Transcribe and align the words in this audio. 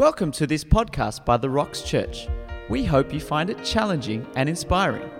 Welcome 0.00 0.32
to 0.32 0.46
this 0.46 0.64
podcast 0.64 1.26
by 1.26 1.36
The 1.36 1.50
Rocks 1.50 1.82
Church. 1.82 2.26
We 2.70 2.84
hope 2.84 3.12
you 3.12 3.20
find 3.20 3.50
it 3.50 3.62
challenging 3.62 4.26
and 4.34 4.48
inspiring. 4.48 5.10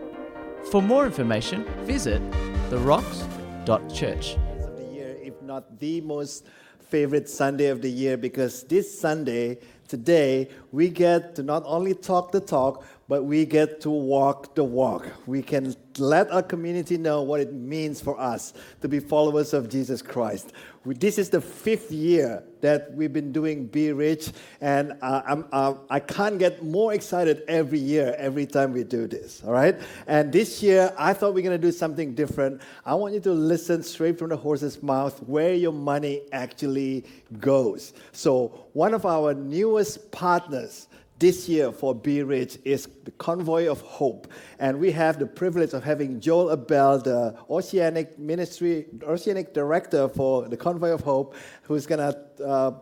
For 0.70 0.80
more 0.80 1.04
information, 1.04 1.66
visit 1.84 2.22
therocks.church. 2.70 4.36
of 4.36 4.76
the 4.78 4.88
year, 4.90 5.18
if 5.22 5.42
not 5.42 5.78
the 5.78 6.00
most 6.00 6.46
favorite 6.78 7.28
Sunday 7.28 7.66
of 7.66 7.82
the 7.82 7.90
year, 7.90 8.16
because 8.16 8.62
this 8.64 8.98
Sunday, 8.98 9.58
today, 9.86 10.48
we 10.72 10.88
get 10.88 11.34
to 11.34 11.42
not 11.42 11.62
only 11.66 11.92
talk 11.92 12.32
the 12.32 12.40
talk, 12.40 12.82
but 13.10 13.24
we 13.24 13.44
get 13.44 13.80
to 13.80 13.90
walk 13.90 14.54
the 14.54 14.62
walk. 14.62 15.04
We 15.26 15.42
can 15.42 15.74
let 15.98 16.30
our 16.30 16.44
community 16.44 16.96
know 16.96 17.22
what 17.22 17.40
it 17.40 17.52
means 17.52 18.00
for 18.00 18.16
us 18.20 18.54
to 18.82 18.88
be 18.88 19.00
followers 19.00 19.52
of 19.52 19.68
Jesus 19.68 20.00
Christ. 20.00 20.52
We, 20.84 20.94
this 20.94 21.18
is 21.18 21.28
the 21.28 21.40
fifth 21.40 21.90
year 21.90 22.44
that 22.60 22.94
we've 22.94 23.12
been 23.12 23.32
doing 23.32 23.66
Be 23.66 23.90
Rich, 23.90 24.30
and 24.60 24.92
uh, 25.02 25.42
uh, 25.50 25.74
I 25.90 25.98
can't 25.98 26.38
get 26.38 26.62
more 26.62 26.94
excited 26.94 27.42
every 27.48 27.80
year, 27.80 28.14
every 28.16 28.46
time 28.46 28.72
we 28.72 28.84
do 28.84 29.08
this, 29.08 29.42
all 29.44 29.52
right? 29.52 29.76
And 30.06 30.32
this 30.32 30.62
year, 30.62 30.94
I 30.96 31.12
thought 31.12 31.34
we 31.34 31.40
are 31.40 31.44
going 31.44 31.60
to 31.60 31.66
do 31.66 31.72
something 31.72 32.14
different. 32.14 32.62
I 32.86 32.94
want 32.94 33.14
you 33.14 33.20
to 33.22 33.32
listen 33.32 33.82
straight 33.82 34.20
from 34.20 34.28
the 34.28 34.36
horse's 34.36 34.84
mouth 34.84 35.20
where 35.24 35.52
your 35.52 35.72
money 35.72 36.22
actually 36.30 37.06
goes. 37.40 37.92
So, 38.12 38.68
one 38.72 38.94
of 38.94 39.04
our 39.04 39.34
newest 39.34 40.12
partners 40.12 40.86
this 41.20 41.50
year 41.50 41.70
for 41.70 41.94
Be 41.94 42.22
Rich 42.22 42.58
is 42.64 42.88
the 43.04 43.10
Convoy 43.12 43.70
of 43.70 43.82
Hope. 43.82 44.26
And 44.58 44.80
we 44.80 44.90
have 44.92 45.18
the 45.18 45.26
privilege 45.26 45.74
of 45.74 45.84
having 45.84 46.18
Joel 46.18 46.56
A'Bell, 46.56 47.04
the 47.04 47.36
Oceanic 47.50 48.18
Ministry, 48.18 48.86
Oceanic 49.02 49.52
Director 49.52 50.08
for 50.08 50.48
the 50.48 50.56
Convoy 50.56 50.90
of 50.90 51.02
Hope, 51.02 51.34
who's 51.62 51.86
going 51.86 51.98
to 51.98 52.44
uh, 52.44 52.72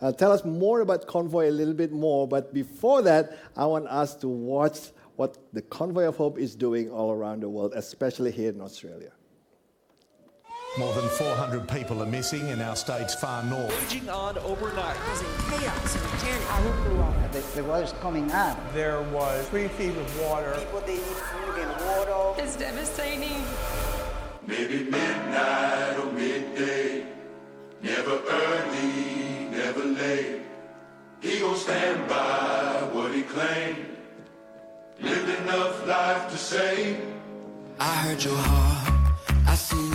uh, 0.00 0.12
tell 0.12 0.32
us 0.32 0.44
more 0.44 0.80
about 0.80 1.06
Convoy 1.06 1.48
a 1.48 1.52
little 1.52 1.72
bit 1.72 1.92
more. 1.92 2.26
But 2.26 2.52
before 2.52 3.00
that, 3.02 3.38
I 3.56 3.64
want 3.66 3.86
us 3.86 4.16
to 4.16 4.28
watch 4.28 4.90
what 5.14 5.38
the 5.52 5.62
Convoy 5.62 6.06
of 6.08 6.16
Hope 6.16 6.36
is 6.36 6.56
doing 6.56 6.90
all 6.90 7.12
around 7.12 7.44
the 7.44 7.48
world, 7.48 7.74
especially 7.76 8.32
here 8.32 8.50
in 8.50 8.60
Australia. 8.60 9.12
More 10.76 10.92
than 10.92 11.08
400 11.08 11.68
people 11.68 12.02
are 12.02 12.06
missing 12.06 12.48
in 12.48 12.60
our 12.60 12.74
state's 12.74 13.14
far 13.14 13.44
north. 13.44 13.70
raging 13.84 14.08
on 14.08 14.36
overnight. 14.38 14.96
causing 14.96 15.28
chaos 15.48 15.94
and 15.94 16.04
panic. 16.18 17.32
The, 17.32 17.40
the 17.54 17.62
water's 17.62 17.92
coming 18.00 18.28
up. 18.32 18.58
There 18.72 19.00
was 19.02 19.48
three 19.50 19.68
feet 19.68 19.96
of 19.96 20.20
water. 20.20 20.52
People, 20.58 20.80
they 20.80 20.94
need 20.94 21.02
food 21.04 21.58
and 21.58 21.70
water. 21.86 22.42
It's 22.42 22.56
devastating. 22.56 23.44
Maybe 24.48 24.82
midnight 24.90 25.96
or 25.96 26.10
midday, 26.12 27.06
never 27.80 28.20
early, 28.28 29.48
never 29.52 29.84
late. 29.84 30.42
He 31.20 31.38
gon' 31.38 31.56
stand 31.56 32.08
by 32.08 32.88
what 32.92 33.14
he 33.14 33.22
claimed. 33.22 33.86
Lived 35.00 35.40
enough 35.40 35.86
life 35.86 36.30
to 36.32 36.36
say. 36.36 37.00
I 37.78 37.94
heard 37.94 38.24
your 38.24 38.36
heart, 38.36 38.92
I 39.46 39.54
see 39.54 39.93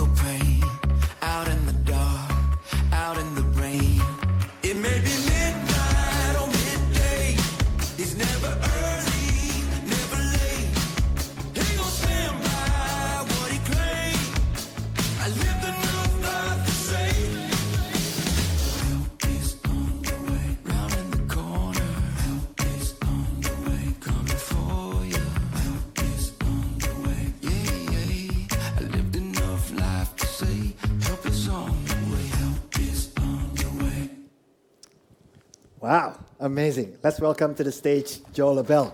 amazing. 36.40 36.96
Let's 37.02 37.20
welcome 37.20 37.54
to 37.54 37.62
the 37.62 37.70
stage 37.70 38.20
Joel 38.32 38.62
A'Bell. 38.64 38.92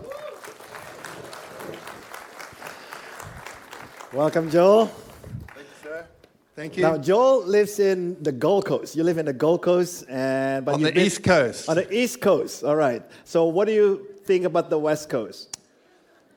Welcome, 4.12 4.50
Joel. 4.50 4.86
Thank 4.86 5.58
you, 5.58 5.64
sir. 5.82 6.06
Thank 6.54 6.76
you. 6.76 6.82
Now, 6.82 6.98
Joel 6.98 7.46
lives 7.46 7.78
in 7.78 8.22
the 8.22 8.32
Gold 8.32 8.66
Coast. 8.66 8.96
You 8.96 9.04
live 9.04 9.18
in 9.18 9.26
the 9.26 9.32
Gold 9.32 9.62
Coast, 9.62 10.04
and 10.08 10.64
but 10.64 10.74
On 10.74 10.82
the 10.82 10.98
East 10.98 11.22
Coast. 11.22 11.68
On 11.68 11.76
the 11.76 11.92
East 11.94 12.20
Coast, 12.20 12.64
all 12.64 12.76
right. 12.76 13.02
So, 13.24 13.44
what 13.44 13.66
do 13.66 13.72
you 13.72 14.06
think 14.24 14.44
about 14.44 14.68
the 14.70 14.78
West 14.78 15.08
Coast? 15.08 15.55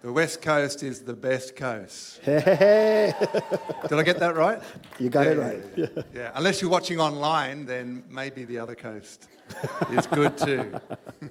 The 0.01 0.13
West 0.13 0.41
Coast 0.41 0.81
is 0.81 1.01
the 1.01 1.13
best 1.13 1.57
coast. 1.57 2.21
Hey, 2.23 2.39
hey, 2.39 2.55
hey. 2.55 3.13
Did 3.89 3.99
I 3.99 4.03
get 4.03 4.17
that 4.19 4.33
right? 4.33 4.61
you 4.97 5.09
got 5.09 5.27
it 5.27 5.37
right. 5.37 5.59
Yeah, 5.75 5.87
yeah. 5.95 6.03
Yeah. 6.13 6.31
Unless 6.35 6.61
you're 6.61 6.71
watching 6.71 7.01
online, 7.01 7.65
then 7.65 8.03
maybe 8.09 8.45
the 8.45 8.59
other 8.59 8.75
coast 8.75 9.27
is 9.91 10.07
good 10.07 10.37
too. 10.37 10.79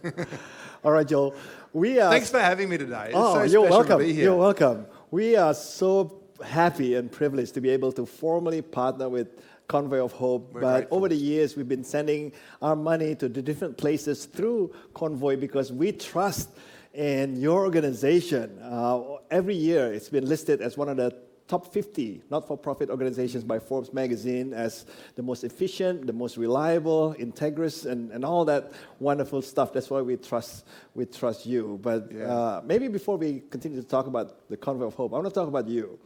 All 0.85 0.93
right, 0.93 1.09
Joel. 1.09 1.35
We 1.73 1.99
are. 1.99 2.11
Thanks 2.11 2.31
for 2.31 2.41
having 2.41 2.69
me 2.69 2.77
today. 2.77 3.07
It's 3.07 3.15
Oh, 3.15 3.35
so 3.37 3.43
you're 3.45 3.49
special 3.65 3.71
welcome. 3.71 3.99
To 4.01 4.05
be 4.05 4.13
here. 4.13 4.25
You're 4.25 4.37
welcome. 4.37 4.85
We 5.11 5.35
are 5.37 5.55
so 5.55 6.21
happy 6.45 6.95
and 6.97 7.11
privileged 7.11 7.55
to 7.55 7.63
be 7.63 7.71
able 7.71 7.93
to 7.93 8.05
formally 8.05 8.61
partner 8.61 9.09
with 9.09 9.29
Convoy 9.69 10.05
of 10.05 10.13
Hope. 10.13 10.53
We're 10.53 10.61
but 10.61 10.73
grateful. 10.75 10.97
over 10.99 11.09
the 11.09 11.17
years, 11.17 11.57
we've 11.57 11.69
been 11.69 11.85
sending 11.85 12.33
our 12.61 12.77
money 12.77 13.15
to 13.15 13.31
the 13.31 13.41
different 13.41 13.79
places 13.79 14.27
through 14.27 14.75
Convoy 14.93 15.37
because 15.37 15.73
we 15.73 15.93
trust 15.93 16.51
in 16.99 17.37
your 17.37 17.61
organization. 17.65 18.59
Uh, 18.61 19.19
every 19.31 19.55
year, 19.55 19.93
it's 19.93 20.09
been 20.09 20.29
listed 20.29 20.61
as 20.61 20.77
one 20.77 20.89
of 20.89 20.97
the 20.97 21.15
top 21.47 21.73
50 21.73 22.23
not-for-profit 22.29 22.91
organizations 22.91 23.45
by 23.45 23.59
Forbes 23.61 23.93
magazine 23.93 24.53
as 24.53 24.85
the 25.15 25.23
most 25.23 25.45
efficient, 25.45 26.07
the 26.09 26.13
most 26.13 26.37
reliable, 26.37 27.15
integrous, 27.15 27.87
and, 27.87 28.11
and 28.11 28.25
all 28.25 28.45
that 28.45 28.73
wonderful 28.99 29.41
stuff. 29.41 29.73
That's 29.73 29.89
why 29.89 30.03
we 30.03 30.17
trust 30.17 30.67
we 30.95 31.07
trust 31.07 31.47
you. 31.47 31.79
But 31.81 32.11
Yeah. 32.13 32.25
uh, 32.35 32.63
maybe 32.65 32.89
before 32.89 33.17
we 33.17 33.45
continue 33.49 33.81
to 33.81 33.87
talk 33.87 34.09
about 34.09 34.49
the 34.51 34.57
Convoy 34.57 34.87
of 34.87 34.95
Hope, 34.95 35.13
I 35.13 35.19
want 35.19 35.29
to 35.29 35.35
talk 35.41 35.49
about 35.49 35.69
you. 35.69 36.01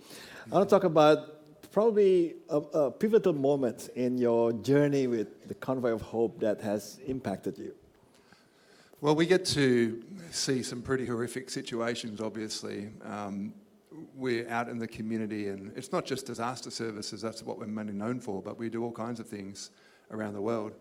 I 0.51 0.57
want 0.57 0.69
to 0.69 0.75
talk 0.77 0.85
about 0.85 1.19
probably 1.73 2.35
a, 2.51 2.59
a 2.59 2.91
pivotal 2.91 3.33
moment 3.33 3.89
in 3.97 4.19
your 4.19 4.53
journey 4.53 5.07
with 5.07 5.49
the 5.49 5.55
Convoy 5.55 5.93
of 5.93 6.03
Hope 6.03 6.39
that 6.41 6.61
has 6.61 7.01
impacted 7.07 7.57
you. 7.57 7.75
Well, 9.03 9.17
we 9.17 9.27
get 9.27 9.45
to 9.47 10.01
see 10.31 10.63
some 10.63 10.81
pretty 10.81 11.07
horrific 11.07 11.51
situations, 11.51 12.21
obviously. 12.21 12.91
Um, 13.05 13.53
we're 14.15 14.49
out 14.49 14.69
in 14.69 14.79
the 14.79 14.87
community, 14.87 15.49
and 15.49 15.77
it's 15.77 15.91
not 15.91 16.05
just 16.05 16.27
disaster 16.27 16.71
services, 16.71 17.21
that's 17.21 17.43
what 17.43 17.59
we're 17.59 17.67
mainly 17.67 17.95
known 17.95 18.21
for, 18.21 18.41
but 18.41 18.61
we 18.61 18.71
do 18.71 18.85
all 18.85 18.93
kinds 18.93 19.19
of 19.19 19.27
things 19.27 19.73
around 20.13 20.35
the 20.35 20.41
world. 20.41 20.75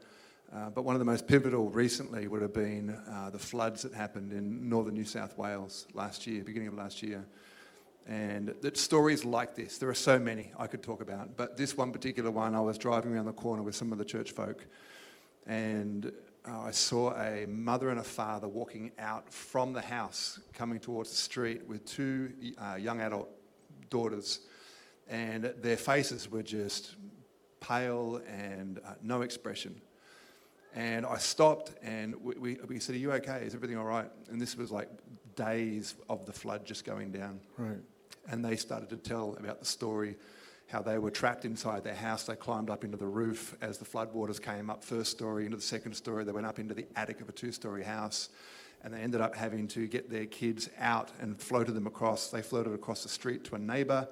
Uh, 0.54 0.70
but 0.70 0.84
one 0.84 0.94
of 0.94 1.00
the 1.00 1.06
most 1.06 1.26
pivotal 1.26 1.72
recently 1.72 2.28
would 2.28 2.44
have 2.44 2.54
been 2.54 2.92
uh, 3.10 3.32
the 3.32 3.40
floods 3.40 3.82
that 3.82 3.92
happened 3.96 4.34
in 4.34 4.70
northern 4.70 4.94
New 4.94 5.04
South 5.04 5.36
Wales 5.36 5.88
last 5.96 6.28
year, 6.28 6.44
beginning 6.44 6.68
of 6.68 6.76
last 6.76 7.02
year. 7.02 7.26
And 8.08 8.54
that 8.62 8.78
stories 8.78 9.26
like 9.26 9.56
this, 9.56 9.80
there 9.80 9.90
are 9.90 9.96
so 9.96 10.20
many 10.20 10.52
I 10.60 10.68
could 10.68 10.84
talk 10.84 11.02
about, 11.02 11.38
but 11.38 11.58
this 11.58 11.76
one 11.76 11.92
particular 11.92 12.30
one, 12.30 12.54
I 12.54 12.62
was 12.62 12.78
driving 12.78 13.16
around 13.16 13.26
the 13.26 13.34
corner 13.34 13.64
with 13.64 13.74
some 13.74 13.92
of 13.92 13.98
the 13.98 14.06
church 14.06 14.30
folk, 14.30 14.68
and 15.48 16.12
uh, 16.48 16.62
I 16.62 16.72
saw 16.72 17.14
a 17.14 17.46
mother 17.48 17.90
and 17.90 18.00
a 18.00 18.04
father 18.04 18.48
walking 18.48 18.92
out 18.98 19.32
from 19.32 19.74
the 19.74 19.82
house, 19.82 20.40
coming 20.54 20.80
towards 20.80 21.12
the 21.12 21.16
street 21.16 21.68
with 21.68 21.86
two 21.86 22.34
uh, 22.58 22.76
young 22.76 23.00
adult 23.02 23.30
daughters, 23.90 24.42
and 25.08 25.54
their 25.62 25.78
faces 25.78 26.32
were 26.32 26.42
just 26.42 26.96
pale 27.60 28.22
and 28.28 28.80
uh, 28.80 28.94
no 29.04 29.22
expression. 29.22 29.80
And 30.74 31.06
I 31.06 31.18
stopped 31.18 31.74
and 31.84 32.16
we, 32.16 32.36
we, 32.36 32.58
we 32.68 32.80
said, 32.80 32.96
Are 32.96 33.00
you 33.00 33.12
okay? 33.14 33.44
Is 33.46 33.54
everything 33.54 33.78
all 33.78 33.86
right? 33.86 34.10
And 34.30 34.42
this 34.42 34.56
was 34.56 34.72
like 34.72 34.90
days 35.36 35.96
of 36.10 36.26
the 36.26 36.32
flood 36.32 36.66
just 36.66 36.86
going 36.86 37.12
down. 37.12 37.42
Right. 37.58 37.78
And 38.30 38.44
they 38.44 38.56
started 38.56 38.90
to 38.90 38.98
tell 38.98 39.36
about 39.38 39.60
the 39.60 39.66
story 39.66 40.16
how 40.72 40.82
they 40.82 40.98
were 40.98 41.12
trapped 41.12 41.44
inside 41.46 41.84
their 41.84 41.96
house. 41.96 42.24
They 42.24 42.36
climbed 42.36 42.70
up 42.70 42.84
into 42.84 42.98
the 42.98 43.08
roof 43.08 43.56
as 43.62 43.78
the 43.78 43.86
floodwaters 43.86 44.42
came 44.42 44.70
up, 44.70 44.84
first 44.84 45.12
story 45.12 45.46
into 45.46 45.58
the 45.58 45.64
second 45.64 45.94
story. 45.94 46.24
They 46.24 46.32
went 46.32 46.48
up 46.48 46.60
into 46.60 46.74
the 46.74 46.86
attic 46.96 47.20
of 47.22 47.30
a 47.30 47.32
two 47.32 47.52
story 47.52 47.84
house. 47.84 48.30
And 48.84 48.94
they 48.94 49.00
ended 49.00 49.22
up 49.22 49.36
having 49.36 49.68
to 49.70 49.86
get 49.86 50.10
their 50.10 50.26
kids 50.26 50.70
out 50.80 51.12
and 51.20 51.40
floated 51.40 51.74
them 51.74 51.86
across. 51.86 52.30
They 52.30 52.42
floated 52.42 52.74
across 52.74 53.04
the 53.04 53.10
street 53.10 53.44
to 53.46 53.56
a 53.56 53.60
neighbour. 53.60 54.08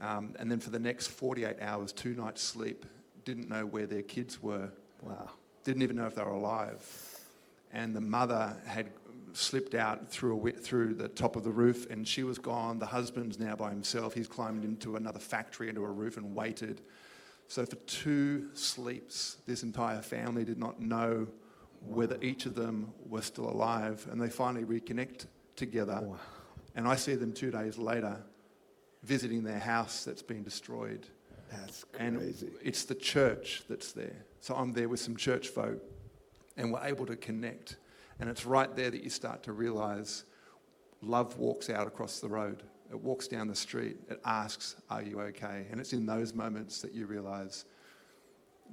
Um, 0.00 0.34
and 0.38 0.50
then 0.50 0.60
for 0.60 0.70
the 0.70 0.78
next 0.78 1.08
48 1.08 1.56
hours, 1.60 1.92
two 1.92 2.14
nights 2.14 2.42
sleep, 2.42 2.86
didn't 3.24 3.48
know 3.48 3.66
where 3.66 3.86
their 3.86 4.02
kids 4.02 4.42
were. 4.42 4.70
Wow. 5.02 5.30
Didn't 5.64 5.82
even 5.82 5.96
know 5.96 6.06
if 6.06 6.14
they 6.14 6.22
were 6.22 6.30
alive. 6.30 6.86
And 7.72 7.96
the 7.96 8.00
mother 8.00 8.56
had 8.66 8.90
slipped 9.36 9.74
out 9.74 10.08
through, 10.10 10.46
a, 10.48 10.52
through 10.52 10.94
the 10.94 11.08
top 11.08 11.36
of 11.36 11.44
the 11.44 11.50
roof 11.50 11.90
and 11.90 12.06
she 12.06 12.22
was 12.22 12.38
gone. 12.38 12.78
The 12.78 12.86
husband's 12.86 13.38
now 13.38 13.56
by 13.56 13.70
himself. 13.70 14.14
He's 14.14 14.28
climbed 14.28 14.64
into 14.64 14.96
another 14.96 15.18
factory, 15.18 15.68
into 15.68 15.84
a 15.84 15.90
roof, 15.90 16.16
and 16.16 16.34
waited. 16.34 16.80
So 17.48 17.66
for 17.66 17.76
two 17.76 18.48
sleeps, 18.54 19.38
this 19.46 19.62
entire 19.62 20.00
family 20.02 20.44
did 20.44 20.58
not 20.58 20.80
know 20.80 21.26
whether 21.86 22.18
each 22.22 22.46
of 22.46 22.54
them 22.54 22.92
were 23.06 23.20
still 23.20 23.48
alive, 23.50 24.06
and 24.10 24.20
they 24.20 24.30
finally 24.30 24.64
reconnect 24.64 25.26
together. 25.54 26.02
And 26.74 26.88
I 26.88 26.96
see 26.96 27.14
them 27.14 27.32
two 27.32 27.50
days 27.50 27.76
later 27.76 28.16
visiting 29.02 29.44
their 29.44 29.58
house 29.58 30.04
that's 30.04 30.22
been 30.22 30.42
destroyed. 30.42 31.06
That's 31.50 31.84
And 31.98 32.18
crazy. 32.18 32.48
it's 32.62 32.84
the 32.84 32.94
church 32.94 33.64
that's 33.68 33.92
there. 33.92 34.24
So 34.40 34.54
I'm 34.54 34.72
there 34.72 34.88
with 34.88 35.00
some 35.00 35.16
church 35.16 35.48
folk, 35.48 35.82
and 36.56 36.72
we're 36.72 36.84
able 36.84 37.04
to 37.06 37.16
connect. 37.16 37.76
And 38.20 38.28
it's 38.28 38.46
right 38.46 38.74
there 38.76 38.90
that 38.90 39.02
you 39.02 39.10
start 39.10 39.42
to 39.44 39.52
realize 39.52 40.24
love 41.02 41.38
walks 41.38 41.70
out 41.70 41.86
across 41.86 42.20
the 42.20 42.28
road. 42.28 42.62
It 42.90 43.00
walks 43.00 43.28
down 43.28 43.48
the 43.48 43.54
street. 43.54 43.96
It 44.08 44.20
asks, 44.24 44.76
Are 44.90 45.02
you 45.02 45.20
okay? 45.20 45.66
And 45.70 45.80
it's 45.80 45.92
in 45.92 46.06
those 46.06 46.34
moments 46.34 46.80
that 46.82 46.94
you 46.94 47.06
realize 47.06 47.64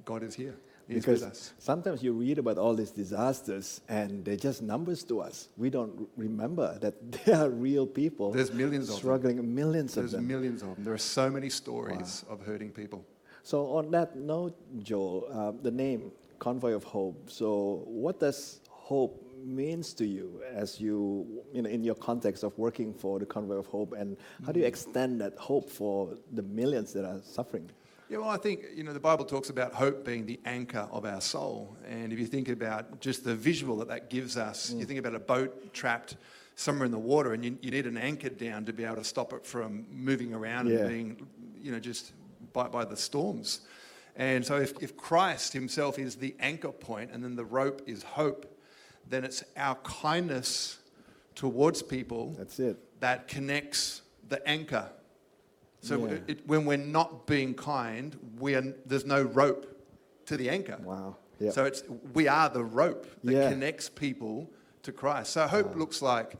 God 0.04 0.22
is 0.22 0.34
here. 0.34 0.54
He's 0.88 1.04
because 1.04 1.20
with 1.20 1.30
us. 1.30 1.54
sometimes 1.58 2.02
you 2.02 2.12
read 2.12 2.38
about 2.38 2.58
all 2.58 2.74
these 2.74 2.90
disasters 2.90 3.80
and 3.88 4.24
they're 4.24 4.36
just 4.36 4.62
numbers 4.62 5.04
to 5.04 5.20
us. 5.20 5.48
We 5.56 5.70
don't 5.70 6.08
remember 6.16 6.76
that 6.80 7.12
there 7.24 7.36
are 7.36 7.50
real 7.50 7.86
people 7.86 8.32
There's 8.32 8.52
millions 8.52 8.88
of 8.88 8.96
them. 8.96 8.98
struggling, 8.98 9.54
millions 9.54 9.96
of 9.96 10.10
them. 10.10 10.12
There's 10.12 10.22
millions 10.24 10.62
of 10.62 10.74
them. 10.74 10.84
There 10.84 10.94
are 10.94 10.98
so 10.98 11.30
many 11.30 11.50
stories 11.50 12.24
of 12.28 12.44
hurting 12.44 12.70
people. 12.70 13.04
So 13.44 13.76
on 13.76 13.90
that 13.92 14.16
note, 14.16 14.56
Joel, 14.82 15.26
uh, 15.32 15.52
the 15.62 15.70
name 15.70 16.10
Convoy 16.38 16.72
of 16.72 16.84
Hope. 16.84 17.30
So 17.30 17.82
what 17.86 18.18
does 18.18 18.60
hope 18.68 19.24
means 19.44 19.94
to 19.94 20.06
you 20.06 20.42
as 20.54 20.80
you, 20.80 21.42
you 21.52 21.62
know, 21.62 21.68
in 21.68 21.84
your 21.84 21.94
context 21.94 22.42
of 22.42 22.56
working 22.58 22.94
for 22.94 23.18
the 23.18 23.26
Convoy 23.26 23.56
of 23.56 23.66
Hope, 23.66 23.92
and 23.92 24.16
how 24.44 24.52
do 24.52 24.60
you 24.60 24.66
mm. 24.66 24.68
extend 24.68 25.20
that 25.20 25.36
hope 25.36 25.70
for 25.70 26.16
the 26.32 26.42
millions 26.42 26.92
that 26.92 27.04
are 27.04 27.20
suffering? 27.22 27.70
Yeah, 28.08 28.18
well, 28.18 28.28
I 28.28 28.36
think 28.36 28.64
you 28.74 28.84
know 28.84 28.92
the 28.92 29.00
Bible 29.00 29.24
talks 29.24 29.48
about 29.48 29.72
hope 29.72 30.04
being 30.04 30.26
the 30.26 30.38
anchor 30.44 30.86
of 30.90 31.06
our 31.06 31.20
soul, 31.20 31.76
and 31.88 32.12
if 32.12 32.18
you 32.18 32.26
think 32.26 32.48
about 32.48 33.00
just 33.00 33.24
the 33.24 33.34
visual 33.34 33.76
that 33.78 33.88
that 33.88 34.10
gives 34.10 34.36
us, 34.36 34.70
you 34.70 34.84
mm. 34.84 34.88
think 34.88 34.98
about 34.98 35.14
a 35.14 35.20
boat 35.20 35.72
trapped 35.72 36.16
somewhere 36.54 36.84
in 36.84 36.92
the 36.92 36.98
water, 36.98 37.32
and 37.32 37.44
you, 37.44 37.58
you 37.62 37.70
need 37.70 37.86
an 37.86 37.96
anchor 37.96 38.28
down 38.28 38.64
to 38.66 38.72
be 38.72 38.84
able 38.84 38.96
to 38.96 39.04
stop 39.04 39.32
it 39.32 39.46
from 39.46 39.86
moving 39.90 40.34
around 40.34 40.68
Yeah. 40.68 40.80
and 40.80 40.88
being, 40.88 41.26
you 41.60 41.72
know, 41.72 41.80
just 41.80 42.12
by, 42.52 42.68
by 42.68 42.84
the 42.84 42.96
storms. 42.96 43.62
And 44.16 44.44
so, 44.44 44.56
if, 44.56 44.74
if 44.82 44.96
Christ 44.96 45.52
Himself 45.52 45.98
is 45.98 46.16
the 46.16 46.34
anchor 46.38 46.72
point, 46.72 47.10
and 47.12 47.24
then 47.24 47.34
the 47.34 47.44
rope 47.44 47.82
is 47.86 48.02
hope, 48.02 48.58
then 49.12 49.24
it's 49.24 49.44
our 49.56 49.74
kindness 49.76 50.78
towards 51.34 51.82
people 51.82 52.34
That's 52.38 52.58
it. 52.58 52.76
that 53.00 53.28
connects 53.28 54.02
the 54.28 54.46
anchor. 54.48 54.88
So 55.82 56.06
Yeah. 56.06 56.18
it, 56.28 56.46
when 56.46 56.64
we're 56.64 56.78
not 56.78 57.26
being 57.26 57.54
kind, 57.54 58.16
we 58.38 58.54
are, 58.54 58.62
there's 58.86 59.04
no 59.04 59.22
rope 59.22 59.66
to 60.26 60.36
the 60.36 60.48
anchor. 60.48 60.78
Wow. 60.82 61.16
Yeah. 61.38 61.50
So 61.50 61.64
it's 61.64 61.82
we 62.14 62.26
are 62.28 62.48
the 62.48 62.64
rope 62.64 63.06
that 63.24 63.32
Yeah. 63.32 63.50
connects 63.50 63.88
people 63.90 64.48
to 64.82 64.92
Christ. 64.92 65.32
So 65.32 65.46
hope 65.46 65.76
looks 65.76 66.00
like 66.00 66.36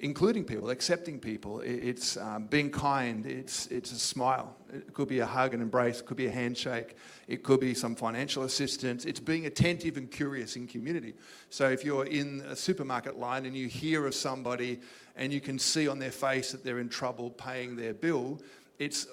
including 0.00 0.44
people, 0.44 0.70
accepting 0.70 1.18
people. 1.18 1.60
It's 1.60 2.16
um, 2.16 2.46
being 2.46 2.70
kind. 2.70 3.24
It's 3.26 3.66
it's 3.68 3.92
a 3.92 3.98
smile. 3.98 4.54
It 4.72 4.92
could 4.92 5.08
be 5.08 5.20
a 5.20 5.26
hug 5.26 5.54
and 5.54 5.62
embrace. 5.62 6.00
It 6.00 6.06
could 6.06 6.16
be 6.16 6.26
a 6.26 6.30
handshake. 6.30 6.96
It 7.26 7.42
could 7.42 7.60
be 7.60 7.74
some 7.74 7.94
financial 7.94 8.42
assistance. 8.42 9.04
It's 9.04 9.20
being 9.20 9.46
attentive 9.46 9.96
and 9.96 10.10
curious 10.10 10.56
in 10.56 10.66
community. 10.66 11.14
So 11.50 11.70
if 11.70 11.84
you're 11.84 12.06
in 12.06 12.42
a 12.42 12.56
supermarket 12.56 13.18
line 13.18 13.46
and 13.46 13.56
you 13.56 13.68
hear 13.68 14.06
of 14.06 14.14
somebody 14.14 14.80
and 15.16 15.32
you 15.32 15.40
can 15.40 15.58
see 15.58 15.88
on 15.88 15.98
their 15.98 16.12
face 16.12 16.52
that 16.52 16.64
they're 16.64 16.80
in 16.80 16.88
trouble 16.88 17.30
paying 17.30 17.76
their 17.76 17.94
bill, 17.94 18.40
it's 18.78 19.06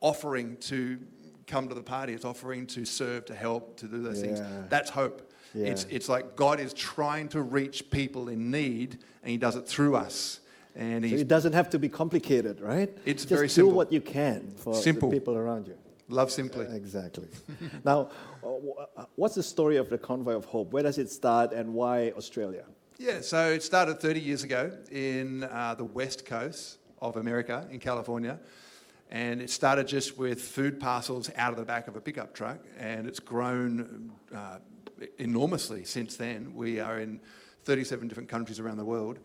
offering 0.00 0.56
to 0.58 0.98
come 1.46 1.68
to 1.68 1.74
the 1.74 1.82
party. 1.82 2.12
It's 2.12 2.24
offering 2.24 2.66
to 2.68 2.84
serve, 2.84 3.24
to 3.26 3.34
help, 3.34 3.76
to 3.78 3.86
do 3.86 4.02
those 4.02 4.20
things. 4.20 4.40
That's 4.68 4.90
hope. 4.90 5.25
Yeah. 5.54 5.66
It's, 5.66 5.84
it's 5.84 6.08
like 6.08 6.36
God 6.36 6.60
is 6.60 6.72
trying 6.72 7.28
to 7.28 7.42
reach 7.42 7.90
people 7.90 8.28
in 8.28 8.50
need, 8.50 8.98
and 9.22 9.30
He 9.30 9.36
does 9.36 9.56
it 9.56 9.66
through 9.66 9.96
us. 9.96 10.40
And 10.74 11.08
So 11.08 11.16
it 11.16 11.28
doesn't 11.28 11.54
have 11.54 11.70
to 11.70 11.78
be 11.78 11.88
complicated, 11.88 12.60
right? 12.60 12.90
It's 13.06 13.22
Just 13.22 13.28
very 13.28 13.46
do 13.46 13.52
simple. 13.52 13.72
what 13.74 13.92
you 13.92 14.00
can 14.02 14.52
for 14.56 14.74
Simple. 14.74 15.08
the 15.10 15.16
people 15.16 15.34
around 15.34 15.66
you. 15.66 15.74
Love 16.08 16.30
simply. 16.30 16.66
Exactly. 16.66 17.28
now, 17.84 18.10
uh, 18.44 19.06
what's 19.16 19.34
the 19.34 19.42
story 19.42 19.76
of 19.76 19.88
the 19.88 19.98
Convoy 19.98 20.34
of 20.34 20.44
Hope? 20.44 20.72
Where 20.72 20.82
does 20.82 20.98
it 20.98 21.10
start 21.10 21.52
and 21.52 21.72
why 21.74 22.12
Australia? 22.16 22.64
Yeah, 22.98 23.20
so 23.22 23.50
it 23.50 23.62
started 23.62 24.00
30 24.00 24.20
years 24.20 24.42
ago 24.44 24.70
in 24.90 25.44
uh, 25.44 25.74
the 25.76 25.84
west 25.84 26.24
coast 26.24 26.78
of 27.00 27.16
America, 27.16 27.66
in 27.70 27.80
California. 27.80 28.38
And 29.10 29.40
it 29.40 29.50
started 29.50 29.86
just 29.86 30.18
with 30.18 30.40
food 30.40 30.78
parcels 30.80 31.30
out 31.36 31.52
of 31.52 31.58
the 31.58 31.64
back 31.64 31.88
of 31.88 31.96
a 31.96 32.00
pickup 32.00 32.34
truck, 32.34 32.58
and 32.78 33.06
it's 33.06 33.20
grown 33.20 34.10
uh, 34.34 34.58
enormously 35.18 35.84
since 35.84 36.16
then. 36.16 36.54
We 36.54 36.80
are 36.80 36.98
in 36.98 37.20
37 37.64 38.08
different 38.08 38.28
countries 38.28 38.60
around 38.60 38.76
the 38.76 38.84
world 38.84 39.18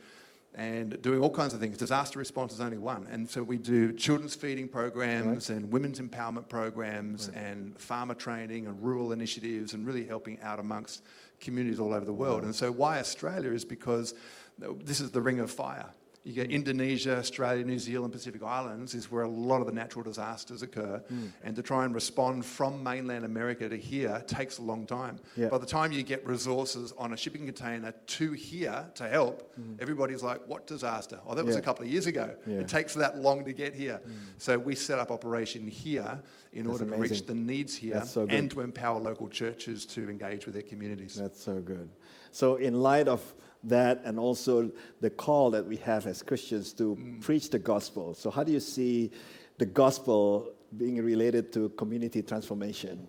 and 0.54 1.02
doing 1.02 1.22
all 1.22 1.30
kinds 1.30 1.54
of 1.54 1.62
things. 1.62 1.78
Disaster 1.78 2.20
response 2.20 2.54
is 2.54 2.60
only 2.60 2.78
one. 2.78 3.08
And 3.10 3.30
so 3.30 3.42
we 3.42 3.58
do 3.58 3.94
children's 3.94 4.36
feeding 4.36 4.68
programs 4.68 5.50
and 5.50 5.72
women's 5.72 6.00
empowerment 6.00 6.50
programs 6.50 7.30
and 7.30 7.80
farmer 7.80 8.16
training 8.16 8.68
and 8.68 8.82
rural 8.84 9.14
initiatives 9.14 9.74
and 9.74 9.88
really 9.88 10.06
helping 10.06 10.42
out 10.42 10.60
amongst 10.60 11.04
communities 11.40 11.80
all 11.80 11.94
over 11.94 12.04
the 12.04 12.14
world. 12.14 12.44
And 12.44 12.54
so 12.54 12.72
why 12.72 13.00
Australia 13.00 13.52
is 13.52 13.64
because 13.64 14.14
this 14.60 15.00
is 15.00 15.12
the 15.12 15.22
ring 15.22 15.40
of 15.40 15.50
fire. 15.50 15.90
You 16.24 16.34
get 16.34 16.52
Indonesia, 16.52 17.18
Australia, 17.18 17.66
New 17.66 17.80
Zealand, 17.80 18.14
Pacific 18.14 18.44
Islands 18.44 18.94
is 18.94 19.10
where 19.10 19.24
a 19.24 19.28
lot 19.28 19.60
of 19.60 19.66
the 19.66 19.74
natural 19.74 20.04
disasters 20.04 20.62
occur. 20.62 21.02
Hmm. 21.08 21.28
And 21.44 21.56
to 21.56 21.64
try 21.64 21.84
and 21.84 21.96
respond 21.96 22.46
from 22.46 22.84
mainland 22.84 23.26
America 23.26 23.68
to 23.68 23.76
here 23.76 24.24
takes 24.28 24.60
a 24.60 24.62
long 24.62 24.86
time. 24.86 25.20
Yeah. 25.36 25.48
By 25.48 25.58
the 25.58 25.66
time 25.66 25.92
you 25.92 26.04
get 26.04 26.26
resources 26.28 26.94
on 26.96 27.14
a 27.14 27.18
shipping 27.18 27.46
container 27.46 27.92
to 27.92 28.32
here 28.34 28.86
to 28.96 29.10
help, 29.10 29.52
hmm. 29.56 29.74
everybody's 29.80 30.22
like, 30.22 30.48
what 30.48 30.68
disaster? 30.68 31.20
Oh, 31.26 31.34
that 31.34 31.44
was 31.44 31.56
a 31.56 31.62
couple 31.62 31.86
of 31.86 31.92
years 31.92 32.06
ago. 32.06 32.36
Yeah. 32.46 32.60
It 32.60 32.68
takes 32.68 32.94
that 32.94 33.18
long 33.18 33.44
to 33.46 33.54
get 33.54 33.74
here. 33.74 34.00
Hmm. 34.04 34.12
So 34.38 34.60
we 34.60 34.76
set 34.76 35.00
up 35.00 35.10
operation 35.10 35.68
here 35.68 36.22
in 36.54 36.66
That's 36.66 36.82
order 36.82 36.96
to 36.96 37.02
reach 37.02 37.26
the 37.26 37.34
needs 37.34 37.76
here 37.76 38.04
so 38.06 38.28
and 38.30 38.52
to 38.52 38.62
empower 38.62 39.00
local 39.00 39.28
churches 39.28 39.86
to 39.88 40.10
engage 40.10 40.46
with 40.46 40.54
their 40.54 40.64
communities. 40.64 41.16
That's 41.16 41.42
so 41.42 41.62
good. 41.62 41.90
So, 42.32 42.56
in 42.56 42.76
light 42.82 43.08
of 43.08 43.22
that, 43.64 44.02
and 44.04 44.20
also 44.20 44.72
the 45.02 45.10
call 45.10 45.52
that 45.52 45.66
we 45.66 45.78
have 45.78 46.08
as 46.08 46.24
Christians 46.24 46.74
to 46.74 46.96
mm. 46.96 47.22
preach 47.22 47.50
the 47.50 47.60
gospel, 47.60 48.14
so 48.14 48.30
how 48.30 48.44
do 48.44 48.52
you 48.52 48.60
see 48.60 49.12
the 49.58 49.66
gospel 49.66 50.54
being 50.78 51.04
related 51.04 51.54
to 51.54 51.70
community 51.70 52.22
transformation? 52.22 53.08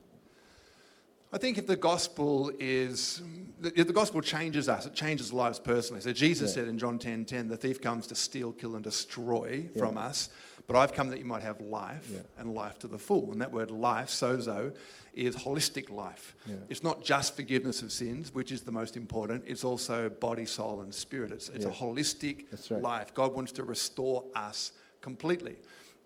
I 1.34 1.38
think 1.38 1.56
if 1.56 1.66
the 1.66 1.76
gospel 1.76 2.52
is, 2.58 3.22
if 3.62 3.86
the 3.86 3.92
gospel 3.92 4.20
changes 4.20 4.68
us, 4.68 4.84
it 4.84 4.92
changes 4.94 5.32
lives 5.32 5.58
personally. 5.58 6.02
So 6.02 6.12
Jesus 6.12 6.50
Yeah. 6.50 6.54
said 6.62 6.68
in 6.68 6.78
John 6.78 6.98
10 6.98 7.24
10, 7.24 7.48
the 7.48 7.56
thief 7.56 7.80
comes 7.80 8.06
to 8.08 8.14
steal, 8.14 8.52
kill, 8.52 8.74
and 8.74 8.84
destroy 8.84 9.68
from 9.78 9.96
us. 9.96 10.28
But 10.66 10.76
I've 10.76 10.92
come 10.92 11.08
that 11.08 11.18
you 11.18 11.24
might 11.24 11.42
have 11.42 11.60
life 11.60 12.08
Yeah. 12.12 12.20
and 12.38 12.54
life 12.54 12.78
to 12.80 12.86
the 12.88 12.98
full. 12.98 13.32
And 13.32 13.40
that 13.40 13.50
word 13.50 13.70
life, 13.70 14.08
sozo, 14.10 14.74
is 15.14 15.34
holistic 15.34 15.90
life. 15.90 16.36
Yeah. 16.46 16.56
It's 16.68 16.82
not 16.82 17.02
just 17.02 17.34
forgiveness 17.34 17.82
of 17.82 17.92
sins, 17.92 18.32
which 18.34 18.52
is 18.52 18.62
the 18.62 18.72
most 18.72 18.96
important. 18.96 19.44
It's 19.46 19.64
also 19.64 20.08
body, 20.10 20.44
soul, 20.46 20.80
and 20.82 20.94
spirit. 20.94 21.32
It's, 21.32 21.48
it's 21.48 21.64
Yeah. 21.64 21.70
a 21.70 21.74
holistic 21.74 22.44
right. 22.70 22.82
life. 22.82 23.14
God 23.14 23.34
wants 23.34 23.52
to 23.52 23.64
restore 23.64 24.24
us 24.34 24.72
completely. 25.00 25.56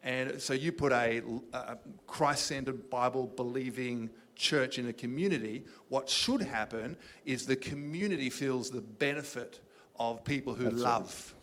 And 0.07 0.41
so 0.41 0.55
you 0.55 0.71
put 0.71 0.93
a, 0.93 1.21
a 1.53 1.79
Christ 2.07 2.47
centered, 2.47 2.89
Bible 2.89 3.27
believing 3.27 4.09
church 4.37 4.79
in 4.79 4.87
a 4.87 4.93
community, 4.93 5.65
what 5.89 6.09
should 6.09 6.43
happen 6.43 6.97
is 7.25 7.45
the 7.45 7.57
community 7.57 8.31
feels 8.31 8.71
the 8.71 8.81
benefit 8.81 9.59
of 9.99 10.23
people 10.25 10.55
who 10.55 10.71
love. 10.71 11.35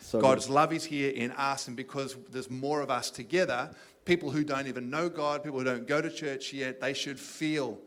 So 0.00 0.20
God's 0.20 0.50
love 0.50 0.72
is 0.72 0.84
here 0.84 1.10
in 1.10 1.30
us, 1.32 1.68
and 1.68 1.76
because 1.76 2.16
there's 2.30 2.50
more 2.50 2.80
of 2.80 2.90
us 2.90 3.08
together, 3.08 3.70
people 4.04 4.32
who 4.32 4.42
don't 4.42 4.66
even 4.66 4.90
know 4.90 5.08
God, 5.08 5.44
people 5.44 5.60
who 5.60 5.64
don't 5.64 5.86
go 5.86 6.00
to 6.02 6.10
church 6.10 6.52
yet, 6.52 6.80
they 6.80 6.94
should 6.94 7.20
feel 7.20 7.78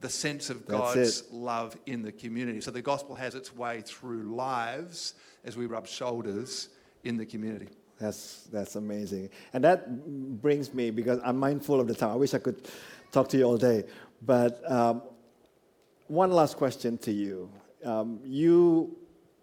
the 0.00 0.10
sense 0.10 0.50
of 0.50 0.66
That's 0.66 0.78
God's 0.78 1.20
it. 1.22 1.32
love 1.32 1.78
in 1.86 2.02
the 2.02 2.12
community. 2.12 2.60
So 2.60 2.70
the 2.70 2.82
gospel 2.82 3.14
has 3.14 3.34
its 3.34 3.56
way 3.56 3.82
through 3.86 4.34
lives 4.34 5.14
as 5.44 5.56
we 5.56 5.64
rub 5.64 5.86
shoulders 5.86 6.68
in 7.04 7.16
the 7.16 7.24
community. 7.24 7.68
That's, 7.98 8.44
that's 8.52 8.76
amazing. 8.76 9.30
And 9.52 9.64
that 9.64 10.40
brings 10.40 10.72
me, 10.72 10.90
because 10.90 11.20
I'm 11.24 11.38
mindful 11.38 11.80
of 11.80 11.88
the 11.88 11.94
time, 11.94 12.10
I 12.10 12.16
wish 12.16 12.32
I 12.34 12.38
could 12.38 12.68
talk 13.10 13.28
to 13.30 13.36
you 13.36 13.44
all 13.44 13.56
day. 13.56 13.84
But 14.22 14.62
um, 14.70 15.02
one 16.06 16.30
last 16.30 16.56
question 16.56 16.96
to 16.98 17.12
you. 17.12 17.50
Um, 17.84 18.20
you 18.24 18.96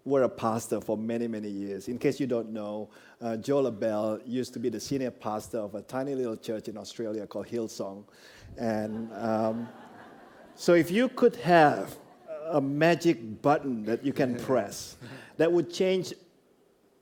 were 0.06 0.24
a 0.24 0.30
pastor 0.30 0.80
for 0.80 0.98
many, 0.98 1.28
many 1.28 1.50
years. 1.50 1.88
In 1.88 1.98
case 1.98 2.20
you 2.20 2.28
don't 2.28 2.52
know, 2.52 2.90
uh, 3.22 3.38
Joel 3.38 3.72
A'Bell 3.72 4.22
used 4.26 4.54
to 4.54 4.60
be 4.60 4.70
the 4.70 4.80
senior 4.80 5.12
pastor 5.12 5.60
of 5.60 5.76
a 5.76 5.82
tiny 5.82 6.16
little 6.16 6.38
church 6.38 6.68
in 6.68 6.78
Australia 6.78 7.26
called 7.26 7.48
Hillsong. 7.48 8.04
And 8.58 9.12
um, 9.14 9.68
so 10.54 10.74
if 10.74 10.92
you 10.92 11.10
could 11.10 11.36
have 11.38 11.98
a 12.52 12.62
magic 12.62 13.42
button 13.42 13.84
that 13.86 14.06
you 14.06 14.14
can 14.14 14.36
press 14.36 14.98
that 15.38 15.52
would 15.52 15.74
change 15.74 16.14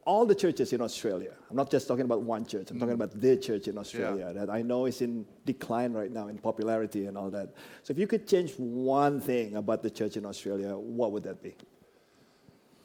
all 0.05 0.25
the 0.25 0.35
churches 0.35 0.73
in 0.73 0.81
Australia. 0.81 1.33
I'm 1.49 1.55
not 1.55 1.69
just 1.71 1.87
talking 1.87 2.05
about 2.05 2.21
one 2.23 2.45
church, 2.45 2.69
I'm 2.71 2.77
Mm. 2.77 2.79
talking 2.81 2.93
about 2.95 3.19
the 3.19 3.37
church 3.37 3.67
in 3.67 3.77
Australia 3.77 4.33
that 4.33 4.49
I 4.49 4.61
know 4.61 4.85
is 4.85 5.01
in 5.01 5.25
decline 5.45 5.93
right 5.93 6.11
now 6.11 6.27
in 6.27 6.37
popularity 6.37 7.05
and 7.05 7.17
all 7.17 7.29
that. 7.31 7.53
So 7.83 7.91
if 7.91 7.97
you 7.97 8.07
could 8.07 8.27
change 8.27 8.53
one 8.57 9.21
thing 9.21 9.55
about 9.55 9.81
the 9.81 9.89
church 9.89 10.17
in 10.17 10.25
Australia, 10.25 10.75
what 10.77 11.11
would 11.13 11.23
that 11.23 11.41
be? 11.41 11.55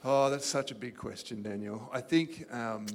Oh, 0.05 0.31
that's 0.31 0.47
such 0.47 0.71
a 0.71 0.75
big 0.77 0.97
question, 0.97 1.43
Daniel. 1.43 1.91
I 1.93 2.01
think 2.01 2.47
um, 2.55 2.87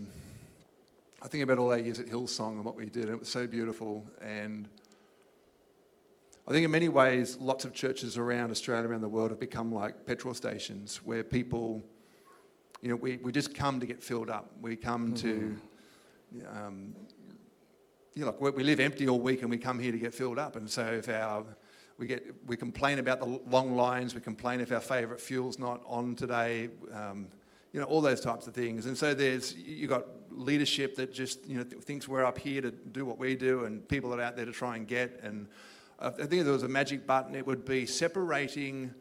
I 1.21 1.27
think 1.27 1.43
about 1.43 1.57
all 1.57 1.71
our 1.71 1.79
years 1.79 1.99
at 1.99 2.07
Hillsong 2.07 2.53
and 2.53 2.65
what 2.65 2.75
we 2.75 2.85
did. 2.85 3.05
and 3.05 3.13
It 3.13 3.19
was 3.19 3.29
so 3.29 3.45
beautiful, 3.47 4.05
and 4.21 4.67
I 6.47 6.51
think 6.51 6.65
in 6.65 6.71
many 6.71 6.89
ways, 6.89 7.37
lots 7.37 7.63
of 7.65 7.73
churches 7.73 8.17
around 8.17 8.51
Australia, 8.51 8.87
around 8.89 9.01
the 9.01 9.09
world, 9.09 9.31
have 9.31 9.39
become 9.39 9.73
like 9.73 10.05
petrol 10.05 10.33
stations 10.33 10.97
where 11.05 11.23
people, 11.23 11.81
you 12.83 12.89
know, 12.89 12.97
we, 12.97 13.15
we 13.23 13.31
just 13.31 13.55
come 13.55 13.79
to 13.79 13.85
get 13.85 14.03
filled 14.03 14.29
up. 14.29 14.51
We 14.61 14.75
come 14.75 15.13
to, 15.15 15.55
um, 16.51 16.93
you 18.13 18.21
know, 18.25 18.27
like 18.31 18.41
we- 18.41 18.51
we 18.51 18.63
live 18.63 18.81
empty 18.81 19.07
all 19.07 19.21
week 19.21 19.41
and 19.41 19.49
we 19.49 19.57
come 19.57 19.79
here 19.79 19.93
to 19.93 19.97
get 19.97 20.13
filled 20.13 20.37
up. 20.37 20.57
And 20.57 20.69
so 20.69 20.85
if 20.85 21.07
our 21.07 21.45
we 21.97 22.07
get 22.07 22.25
we 22.45 22.57
complain 22.57 22.99
about 22.99 23.19
the 23.19 23.39
long 23.49 23.77
lines, 23.77 24.13
we 24.13 24.19
complain 24.19 24.59
if 24.59 24.71
our 24.73 24.81
favourite 24.81 25.21
fuel's 25.21 25.57
not 25.59 25.81
on 25.85 26.15
today, 26.15 26.69
um, 26.91 27.27
you 27.71 27.79
know, 27.79 27.85
all 27.85 28.01
those 28.01 28.19
types 28.19 28.47
of 28.47 28.53
things. 28.53 28.85
And 28.85 28.97
so 28.97 29.13
there's 29.13 29.55
you've 29.55 29.89
got 29.89 30.05
leadership 30.29 30.95
that 30.95 31.13
just 31.13 31.47
you 31.47 31.57
know 31.57 31.63
th- 31.63 31.81
thinks 31.83 32.05
we're 32.07 32.25
up 32.25 32.37
here 32.37 32.61
to 32.61 32.71
do 32.71 33.05
what 33.05 33.17
we 33.17 33.35
do, 33.35 33.63
and 33.63 33.87
people 33.87 34.09
that 34.09 34.19
are 34.19 34.23
out 34.23 34.35
there 34.35 34.45
to 34.45 34.51
try 34.51 34.75
and 34.75 34.85
get. 34.87 35.21
And 35.23 35.47
I 35.99 36.07
I 36.07 36.11
think 36.11 36.33
if 36.33 36.43
there 36.43 36.53
was 36.53 36.63
a 36.63 36.67
magic 36.67 37.07
button, 37.07 37.33
it 37.33 37.47
would 37.47 37.63
be 37.63 37.85
separating 37.85 38.93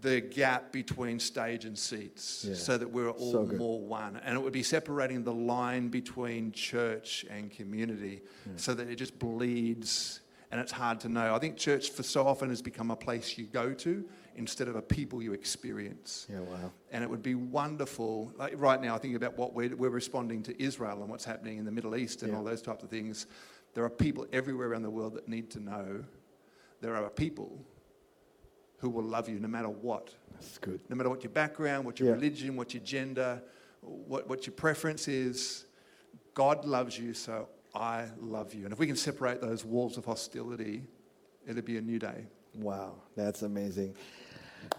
the 0.00 0.20
gap 0.20 0.72
between 0.72 1.18
stage 1.18 1.64
and 1.64 1.78
seats 1.78 2.44
Yeah. 2.48 2.54
so 2.54 2.78
that 2.78 2.88
we're 2.90 3.10
all 3.10 3.32
So 3.32 3.56
more 3.56 3.80
one. 3.80 4.16
And 4.24 4.36
it 4.36 4.40
would 4.40 4.52
be 4.52 4.62
separating 4.62 5.24
the 5.24 5.32
line 5.34 5.88
between 5.88 6.52
church 6.52 7.24
and 7.28 7.50
community 7.50 8.22
so 8.56 8.72
that 8.74 8.88
it 8.88 8.96
just 8.96 9.18
bleeds 9.18 10.20
and 10.52 10.60
it's 10.60 10.72
hard 10.72 10.98
to 11.00 11.08
know. 11.08 11.34
I 11.34 11.38
think 11.38 11.56
church 11.56 11.90
for 11.90 12.02
so 12.02 12.26
often 12.26 12.48
has 12.48 12.60
become 12.62 12.90
a 12.90 12.96
place 12.96 13.38
you 13.38 13.44
go 13.46 13.72
to 13.74 14.04
instead 14.36 14.66
of 14.68 14.74
a 14.76 14.82
people 14.82 15.22
you 15.22 15.32
experience. 15.32 16.26
Yeah, 16.30 16.40
wow. 16.40 16.72
And 16.90 17.04
it 17.04 17.10
would 17.10 17.22
be 17.22 17.34
wonderful. 17.36 18.32
Like 18.36 18.54
right 18.56 18.80
now, 18.80 18.94
I 18.94 18.98
think 18.98 19.14
about 19.14 19.36
what 19.38 19.54
we're, 19.54 19.76
we're 19.76 19.90
responding 19.90 20.42
to 20.44 20.60
Israel 20.62 21.02
and 21.02 21.08
what's 21.10 21.24
happening 21.24 21.58
in 21.58 21.64
the 21.64 21.70
Middle 21.70 21.94
East 21.94 22.22
and 22.22 22.32
Yeah. 22.32 22.38
all 22.38 22.44
those 22.44 22.62
types 22.62 22.82
of 22.82 22.90
things. 22.90 23.26
There 23.74 23.84
are 23.84 23.90
people 23.90 24.26
everywhere 24.32 24.68
around 24.68 24.82
the 24.82 24.90
world 24.90 25.14
that 25.14 25.28
need 25.28 25.50
to 25.52 25.60
know 25.60 26.04
there 26.80 26.96
are 26.96 27.08
people 27.10 27.64
who 28.80 28.88
will 28.90 29.04
love 29.04 29.28
you 29.28 29.38
no 29.38 29.48
matter 29.48 29.68
what. 29.68 30.10
That's 30.32 30.58
good. 30.58 30.80
No 30.88 30.96
matter 30.96 31.10
what 31.10 31.22
your 31.22 31.32
background, 31.32 31.84
what 31.84 32.00
your 32.00 32.08
Yeah. 32.08 32.14
religion, 32.14 32.56
what 32.56 32.72
your 32.74 32.82
gender, 32.82 33.42
what, 33.82 34.28
what 34.28 34.46
your 34.46 34.54
preference 34.54 35.06
is, 35.08 35.66
God 36.34 36.64
loves 36.64 36.98
you, 36.98 37.12
so 37.14 37.48
I 37.74 38.06
love 38.20 38.54
you. 38.54 38.64
And 38.64 38.72
if 38.72 38.78
we 38.78 38.86
can 38.86 38.96
separate 38.96 39.40
those 39.40 39.64
walls 39.64 39.96
of 39.98 40.04
hostility, 40.04 40.82
it'll 41.46 41.62
be 41.62 41.76
a 41.76 41.80
new 41.82 41.98
day. 41.98 42.26
Wow, 42.54 42.94
that's 43.16 43.42
amazing. 43.42 43.94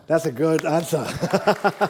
That's 0.07 0.25
a 0.25 0.31
good 0.31 0.65
answer. 0.65 1.05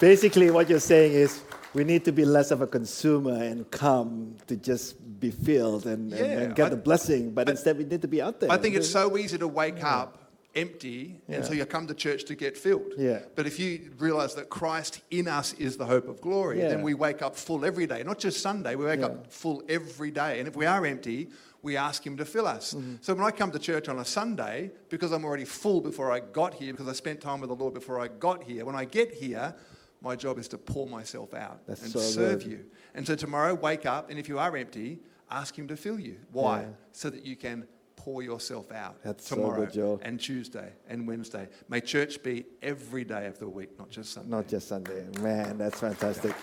Basically, 0.00 0.50
what 0.50 0.68
you're 0.68 0.80
saying 0.80 1.12
is 1.12 1.42
we 1.74 1.84
need 1.84 2.04
to 2.04 2.12
be 2.12 2.24
less 2.24 2.50
of 2.50 2.60
a 2.60 2.66
consumer 2.66 3.34
and 3.42 3.70
come 3.70 4.36
to 4.48 4.56
just 4.56 4.96
be 5.20 5.30
filled 5.30 5.86
and, 5.86 6.12
and- 6.12 6.18
Yeah, 6.26 6.40
and 6.40 6.54
get 6.56 6.66
I- 6.66 6.70
the 6.70 6.76
blessing, 6.76 7.30
but 7.32 7.48
I- 7.48 7.52
instead 7.52 7.78
we 7.78 7.84
need 7.84 8.02
to 8.02 8.08
be 8.08 8.20
out 8.20 8.40
there. 8.40 8.50
I 8.50 8.56
think 8.58 8.74
it's 8.74 8.90
so 8.90 9.16
easy 9.16 9.38
to 9.38 9.46
wake 9.48 9.82
up 9.84 10.18
empty, 10.54 11.20
and 11.28 11.44
so 11.44 11.52
you 11.52 11.64
come 11.64 11.86
to 11.86 11.94
church 11.94 12.24
to 12.24 12.34
get 12.34 12.56
filled. 12.56 12.92
Yeah. 12.98 13.20
But 13.34 13.46
if 13.46 13.58
you 13.58 13.90
realize 13.98 14.34
that 14.34 14.50
Christ 14.50 15.00
in 15.10 15.28
us 15.28 15.54
is 15.54 15.76
the 15.76 15.86
hope 15.86 16.08
of 16.08 16.20
glory, 16.20 16.60
Yeah. 16.60 16.68
then 16.68 16.82
we 16.82 16.94
wake 16.94 17.22
up 17.22 17.36
full 17.36 17.64
every 17.64 17.86
day. 17.86 18.02
Not 18.02 18.18
just 18.18 18.40
Sunday, 18.40 18.74
we 18.74 18.84
wake 18.84 19.00
Yeah. 19.00 19.06
up 19.06 19.32
full 19.32 19.62
every 19.68 20.10
day. 20.10 20.38
And 20.38 20.48
if 20.48 20.54
we 20.56 20.66
are 20.66 20.84
empty, 20.84 21.30
we 21.62 21.76
ask 21.76 22.04
Him 22.06 22.16
to 22.16 22.24
fill 22.24 22.46
us. 22.46 22.74
Mm-hmm. 22.74 22.96
So 23.00 23.14
when 23.14 23.24
I 23.24 23.30
come 23.30 23.50
to 23.52 23.58
church 23.58 23.88
on 23.88 23.98
a 23.98 24.04
Sunday, 24.04 24.72
because 24.88 25.12
I'm 25.12 25.24
already 25.24 25.44
full 25.44 25.80
before 25.80 26.10
I 26.10 26.20
got 26.20 26.54
here, 26.54 26.72
because 26.72 26.88
I 26.88 26.92
spent 26.92 27.20
time 27.20 27.40
with 27.40 27.48
the 27.50 27.56
Lord 27.56 27.72
before 27.74 28.00
I 28.00 28.08
got 28.08 28.42
here, 28.42 28.64
when 28.64 28.74
I 28.74 28.84
get 28.84 29.12
here, 29.14 29.54
my 30.00 30.16
job 30.16 30.38
is 30.38 30.48
to 30.48 30.58
pour 30.58 30.86
myself 30.88 31.32
out 31.32 31.60
That's 31.66 31.82
and 31.82 31.92
so 31.92 32.00
serve 32.00 32.40
good. 32.42 32.50
you. 32.50 32.64
And 32.94 33.06
so 33.06 33.14
tomorrow, 33.14 33.54
wake 33.54 33.86
up, 33.86 34.10
and 34.10 34.18
if 34.18 34.28
you 34.28 34.38
are 34.38 34.54
empty, 34.56 34.98
ask 35.30 35.56
Him 35.56 35.68
to 35.68 35.76
fill 35.76 35.98
you. 36.00 36.16
Why? 36.32 36.62
Yeah. 36.62 36.68
So 36.90 37.08
that 37.10 37.24
you 37.24 37.36
can 37.36 37.66
pour 38.04 38.22
yourself 38.22 38.72
out 38.72 38.96
That's 39.04 39.28
tomorrow 39.28 40.00
and 40.02 40.18
Tuesday 40.18 40.72
and 40.88 41.06
Wednesday. 41.06 41.48
May 41.68 41.80
church 41.80 42.20
be 42.22 42.44
every 42.60 43.04
day 43.04 43.26
of 43.26 43.38
the 43.38 43.48
week, 43.48 43.78
not 43.78 43.90
just 43.90 44.12
Sunday. 44.12 44.30
Not 44.30 44.48
just 44.48 44.66
Sunday. 44.66 45.06
Man, 45.20 45.56
that's 45.56 45.78
fantastic. 45.78 46.34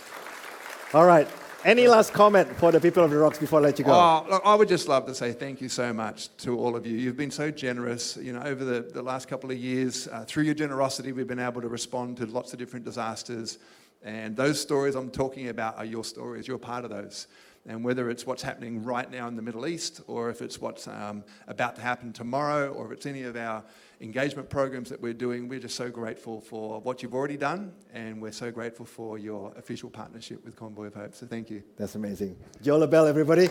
All 0.94 1.06
right. 1.06 1.28
Any 1.66 1.90
last 1.90 2.14
comment 2.14 2.48
for 2.56 2.72
the 2.72 2.80
people 2.80 3.04
of 3.04 3.12
the 3.12 3.18
rocks 3.18 3.38
before 3.38 3.60
I 3.60 3.64
let 3.64 3.78
you 3.78 3.84
go? 3.84 3.92
Oh, 3.92 4.26
look, 4.30 4.42
I 4.46 4.56
would 4.56 4.70
just 4.70 4.88
love 4.88 5.06
to 5.08 5.14
say 5.14 5.34
thank 5.34 5.60
you 5.60 5.68
so 5.68 5.92
much 5.92 6.36
to 6.38 6.58
all 6.58 6.78
of 6.78 6.88
you. 6.88 6.96
You've 6.96 7.18
been 7.18 7.30
so 7.32 7.52
generous. 7.52 8.16
You 8.16 8.32
know, 8.32 8.42
over 8.44 8.64
the, 8.64 8.80
the 8.80 9.02
last 9.02 9.28
couple 9.28 9.52
of 9.52 9.58
years, 9.58 10.08
uh, 10.08 10.24
through 10.26 10.44
your 10.44 10.56
generosity, 10.56 11.12
we've 11.12 11.28
been 11.28 11.40
able 11.40 11.62
to 11.62 11.68
respond 11.68 12.16
to 12.18 12.26
lots 12.28 12.54
of 12.54 12.60
different 12.60 12.86
disasters. 12.86 13.60
And 14.02 14.38
those 14.38 14.62
stories 14.62 14.96
I'm 14.96 15.12
talking 15.12 15.50
about 15.50 15.78
are 15.78 15.84
your 15.84 16.06
stories. 16.06 16.48
You're 16.48 16.58
part 16.58 16.86
of 16.86 16.92
those. 16.92 17.28
And 17.70 17.84
whether 17.84 18.10
it's 18.10 18.26
what's 18.26 18.42
happening 18.42 18.84
right 18.84 19.10
now 19.12 19.28
in 19.28 19.36
the 19.36 19.44
Middle 19.44 19.68
East, 19.68 20.02
or 20.08 20.32
if 20.32 20.42
it's 20.42 20.60
what's 20.60 20.88
um, 20.88 21.24
about 21.48 21.76
to 21.76 21.82
happen 21.84 22.12
tomorrow, 22.12 22.74
or 22.74 22.88
if 22.88 22.92
it's 22.92 23.06
any 23.06 23.22
of 23.22 23.38
our 23.38 23.64
engagement 24.02 24.50
programs 24.50 24.90
that 24.90 25.00
we're 25.00 25.14
doing, 25.14 25.48
we're 25.48 25.60
just 25.60 25.76
so 25.76 25.88
grateful 25.88 26.42
for 26.42 26.82
what 26.82 27.04
you've 27.04 27.14
already 27.14 27.38
done, 27.38 27.72
and 27.94 28.20
we're 28.20 28.32
so 28.32 28.50
grateful 28.50 28.88
for 28.88 29.20
your 29.20 29.54
official 29.56 29.88
partnership 29.88 30.44
with 30.44 30.56
Convoy 30.56 30.88
of 30.88 30.96
Hope. 30.96 31.14
So 31.14 31.28
thank 31.28 31.52
you. 31.52 31.62
That's 31.78 31.94
amazing. 31.94 32.36
Joel 32.64 32.88
A'Bell, 32.88 33.08
everybody. 33.08 33.50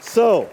So, 0.00 0.48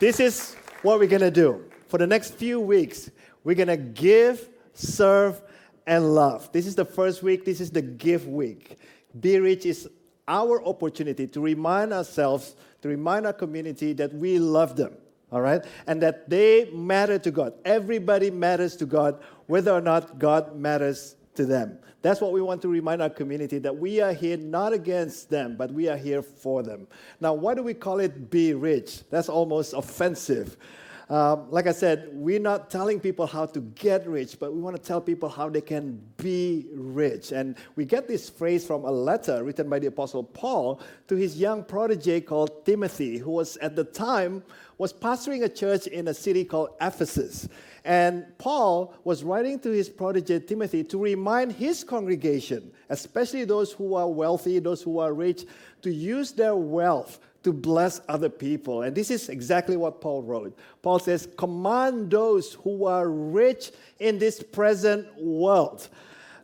this 0.00 0.18
is 0.18 0.56
what 0.82 0.98
we're 0.98 1.06
going 1.06 1.20
to 1.20 1.30
do. 1.30 1.64
For 1.86 1.98
the 1.98 2.08
next 2.08 2.34
few 2.34 2.58
weeks, 2.58 3.08
we're 3.44 3.54
going 3.54 3.68
to 3.68 3.76
give, 3.76 4.48
serve, 4.72 5.40
and 5.86 6.12
love. 6.12 6.50
This 6.50 6.66
is 6.66 6.74
the 6.74 6.84
first 6.84 7.22
week. 7.22 7.44
This 7.44 7.60
is 7.60 7.70
the 7.70 7.82
give 7.82 8.26
week. 8.26 8.78
Be 9.18 9.38
Rich 9.38 9.66
is 9.66 9.88
our 10.26 10.64
opportunity 10.64 11.26
to 11.28 11.40
remind 11.40 11.92
ourselves, 11.92 12.56
to 12.82 12.88
remind 12.88 13.26
our 13.26 13.32
community 13.32 13.92
that 13.94 14.12
we 14.14 14.38
love 14.38 14.76
them, 14.76 14.94
all 15.30 15.40
right? 15.40 15.64
And 15.86 16.02
that 16.02 16.28
they 16.28 16.70
matter 16.72 17.18
to 17.18 17.30
God. 17.30 17.54
Everybody 17.64 18.30
matters 18.30 18.76
to 18.76 18.86
God, 18.86 19.22
whether 19.46 19.72
or 19.72 19.80
not 19.80 20.18
God 20.18 20.56
matters 20.56 21.16
to 21.34 21.44
them. 21.44 21.78
That's 22.02 22.20
what 22.20 22.32
we 22.32 22.42
want 22.42 22.60
to 22.62 22.68
remind 22.68 23.00
our 23.00 23.10
community 23.10 23.58
that 23.60 23.76
we 23.76 24.00
are 24.00 24.12
here 24.12 24.36
not 24.36 24.72
against 24.72 25.30
them, 25.30 25.56
but 25.56 25.72
we 25.72 25.88
are 25.88 25.96
here 25.96 26.22
for 26.22 26.62
them. 26.62 26.86
Now, 27.20 27.32
why 27.32 27.54
do 27.54 27.62
we 27.62 27.72
call 27.72 27.98
it 27.98 28.30
Be 28.30 28.52
Rich? 28.52 29.08
That's 29.10 29.30
almost 29.30 29.72
offensive. 29.72 30.56
Um, 31.10 31.50
like 31.50 31.66
I 31.66 31.72
said, 31.72 32.08
we're 32.12 32.40
not 32.40 32.70
telling 32.70 32.98
people 32.98 33.26
how 33.26 33.44
to 33.46 33.60
get 33.60 34.06
rich, 34.06 34.38
but 34.38 34.54
we 34.54 34.60
want 34.60 34.74
to 34.76 34.82
tell 34.82 35.00
people 35.00 35.28
how 35.28 35.50
they 35.50 35.60
can 35.60 36.00
be 36.16 36.66
rich. 36.72 37.32
And 37.32 37.56
we 37.76 37.84
get 37.84 38.08
this 38.08 38.30
phrase 38.30 38.66
from 38.66 38.84
a 38.84 38.90
letter 38.90 39.44
written 39.44 39.68
by 39.68 39.78
the 39.78 39.88
Apostle 39.88 40.24
Paul 40.24 40.80
to 41.08 41.16
his 41.16 41.38
young 41.38 41.62
protege 41.62 42.22
called 42.22 42.64
Timothy, 42.64 43.18
who 43.18 43.32
was 43.32 43.58
at 43.58 43.76
the 43.76 43.84
time 43.84 44.42
was 44.78 44.92
pastoring 44.92 45.44
a 45.44 45.48
church 45.48 45.86
in 45.86 46.08
a 46.08 46.14
city 46.14 46.44
called 46.44 46.70
Ephesus. 46.80 47.48
And 47.84 48.26
Paul 48.38 48.94
was 49.04 49.22
writing 49.22 49.58
to 49.60 49.70
his 49.70 49.88
protege 49.88 50.40
Timothy 50.40 50.82
to 50.84 50.98
remind 50.98 51.52
his 51.52 51.84
congregation, 51.84 52.72
especially 52.88 53.44
those 53.44 53.72
who 53.72 53.94
are 53.94 54.08
wealthy, 54.08 54.58
those 54.58 54.82
who 54.82 54.98
are 54.98 55.12
rich, 55.12 55.44
to 55.82 55.92
use 55.92 56.32
their 56.32 56.56
wealth 56.56 57.20
to 57.44 57.52
bless 57.52 58.00
other 58.08 58.28
people. 58.28 58.82
And 58.82 58.96
this 58.96 59.10
is 59.10 59.28
exactly 59.28 59.76
what 59.76 60.00
Paul 60.00 60.22
wrote. 60.22 60.58
Paul 60.82 60.98
says, 60.98 61.28
Command 61.36 62.10
those 62.10 62.54
who 62.54 62.86
are 62.86 63.08
rich 63.08 63.70
in 64.00 64.18
this 64.18 64.42
present 64.42 65.06
world. 65.16 65.88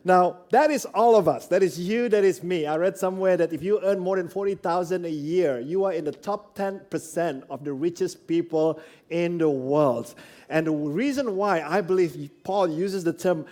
Now, 0.03 0.37
that 0.49 0.71
is 0.71 0.85
all 0.85 1.15
of 1.15 1.27
us. 1.27 1.47
That 1.47 1.61
is 1.61 1.79
you, 1.79 2.09
that 2.09 2.23
is 2.23 2.41
me. 2.41 2.65
I 2.65 2.75
read 2.77 2.97
somewhere 2.97 3.37
that 3.37 3.53
if 3.53 3.61
you 3.61 3.79
earn 3.83 3.99
more 3.99 4.17
than 4.17 4.29
40,000 4.29 5.05
a 5.05 5.09
year, 5.09 5.59
you 5.59 5.83
are 5.83 5.93
in 5.93 6.05
the 6.05 6.11
top 6.11 6.57
10% 6.57 7.43
of 7.49 7.63
the 7.63 7.73
richest 7.73 8.25
people 8.25 8.79
in 9.11 9.37
the 9.37 9.49
world. 9.49 10.15
And 10.49 10.65
the 10.65 10.71
reason 10.71 11.35
why 11.35 11.61
I 11.61 11.81
believe 11.81 12.31
Paul 12.43 12.67
uses 12.67 13.03
the 13.03 13.13
term 13.13 13.45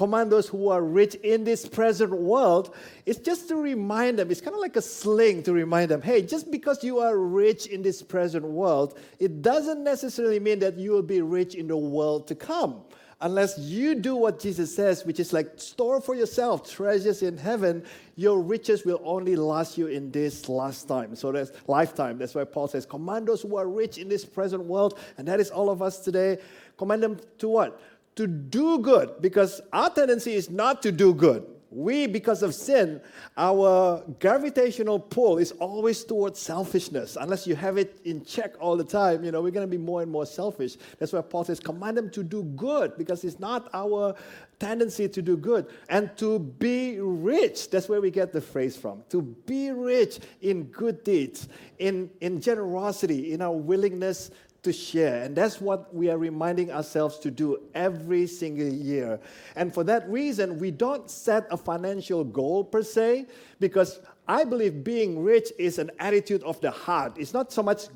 command 0.00 0.32
those 0.32 0.48
who 0.48 0.70
are 0.70 0.82
rich 0.82 1.14
in 1.16 1.44
this 1.44 1.66
present 1.66 2.10
world 2.10 2.74
it's 3.10 3.18
just 3.18 3.48
to 3.48 3.56
remind 3.56 4.20
them. 4.20 4.30
It's 4.30 4.40
kind 4.40 4.54
of 4.54 4.60
like 4.60 4.76
a 4.76 4.82
sling 4.82 5.42
to 5.42 5.52
remind 5.52 5.90
them 5.90 6.00
hey, 6.00 6.22
just 6.22 6.50
because 6.50 6.84
you 6.84 7.00
are 7.00 7.18
rich 7.18 7.66
in 7.66 7.82
this 7.82 8.02
present 8.02 8.44
world, 8.44 8.98
it 9.18 9.42
doesn't 9.42 9.82
necessarily 9.82 10.38
mean 10.38 10.60
that 10.60 10.78
you 10.78 10.92
will 10.92 11.02
be 11.02 11.20
rich 11.20 11.56
in 11.56 11.66
the 11.66 11.76
world 11.76 12.28
to 12.28 12.36
come. 12.36 12.82
Unless 13.22 13.58
you 13.58 13.96
do 13.96 14.14
what 14.16 14.40
Jesus 14.40 14.74
says, 14.74 15.04
which 15.04 15.20
is 15.20 15.32
like 15.32 15.48
store 15.56 16.00
for 16.00 16.14
yourself 16.14 16.70
treasures 16.70 17.22
in 17.22 17.36
heaven, 17.36 17.84
your 18.14 18.40
riches 18.40 18.84
will 18.84 19.00
only 19.04 19.34
last 19.34 19.76
you 19.76 19.88
in 19.88 20.10
this 20.12 20.48
last 20.48 20.88
time. 20.88 21.14
So 21.16 21.32
that's 21.32 21.50
lifetime. 21.66 22.16
That's 22.16 22.34
why 22.34 22.44
Paul 22.44 22.68
says, 22.68 22.86
command 22.86 23.26
those 23.26 23.42
who 23.42 23.56
are 23.56 23.68
rich 23.68 23.98
in 23.98 24.08
this 24.08 24.24
present 24.24 24.62
world, 24.64 24.98
and 25.18 25.28
that 25.28 25.40
is 25.40 25.50
all 25.50 25.68
of 25.68 25.82
us 25.82 25.98
today. 25.98 26.38
Command 26.78 27.02
them 27.02 27.20
to 27.38 27.48
what? 27.48 27.82
To 28.16 28.26
do 28.26 28.78
good 28.78 29.20
because 29.20 29.60
our 29.72 29.90
tendency 29.90 30.34
is 30.34 30.50
not 30.50 30.82
to 30.82 30.92
do 30.92 31.14
good. 31.14 31.46
We, 31.70 32.08
because 32.08 32.42
of 32.42 32.52
sin, 32.52 33.00
our 33.36 34.02
gravitational 34.18 34.98
pull 34.98 35.38
is 35.38 35.52
always 35.52 36.02
towards 36.02 36.40
selfishness. 36.40 37.16
Unless 37.20 37.46
you 37.46 37.54
have 37.54 37.78
it 37.78 38.00
in 38.04 38.24
check 38.24 38.54
all 38.58 38.76
the 38.76 38.84
time, 38.84 39.22
you 39.22 39.30
know, 39.30 39.40
we're 39.40 39.52
going 39.52 39.66
to 39.66 39.70
be 39.70 39.78
more 39.78 40.02
and 40.02 40.10
more 40.10 40.26
selfish. 40.26 40.76
That's 40.98 41.12
why 41.12 41.20
Paul 41.20 41.44
says, 41.44 41.60
command 41.60 41.96
them 41.96 42.10
to 42.10 42.24
do 42.24 42.42
good 42.42 42.98
because 42.98 43.22
it's 43.22 43.38
not 43.38 43.70
our 43.72 44.16
tendency 44.60 45.08
to 45.08 45.20
do 45.22 45.36
good 45.36 45.66
and 45.88 46.16
to 46.18 46.38
be 46.38 47.00
rich. 47.00 47.70
That's 47.70 47.88
where 47.88 48.00
we 48.00 48.12
get 48.12 48.32
the 48.32 48.40
phrase 48.40 48.76
from. 48.76 49.02
To 49.08 49.22
be 49.22 49.72
rich 49.72 50.20
in 50.42 50.64
good 50.64 51.02
deeds, 51.02 51.48
in, 51.78 52.10
in 52.20 52.40
generosity, 52.40 53.32
in 53.32 53.42
our 53.42 53.56
willingness 53.56 54.30
to 54.62 54.72
share. 54.74 55.22
And 55.22 55.34
that's 55.34 55.58
what 55.58 55.92
we 55.94 56.10
are 56.10 56.18
reminding 56.18 56.70
ourselves 56.70 57.18
to 57.20 57.30
do 57.30 57.62
every 57.74 58.26
single 58.26 58.68
year. 58.68 59.18
And 59.56 59.72
for 59.72 59.82
that 59.84 60.06
reason, 60.08 60.58
we 60.58 60.70
don't 60.70 61.10
set 61.10 61.46
a 61.50 61.56
financial 61.56 62.24
goal 62.24 62.62
per 62.62 62.82
se, 62.82 63.26
because 63.58 64.00
I 64.28 64.44
believe 64.44 64.84
being 64.84 65.24
rich 65.24 65.50
is 65.58 65.78
an 65.78 65.90
attitude 65.98 66.42
of 66.42 66.60
the 66.60 66.70
heart. 66.70 67.16
It's 67.16 67.32
not 67.32 67.52
so 67.52 67.62
much 67.62 67.88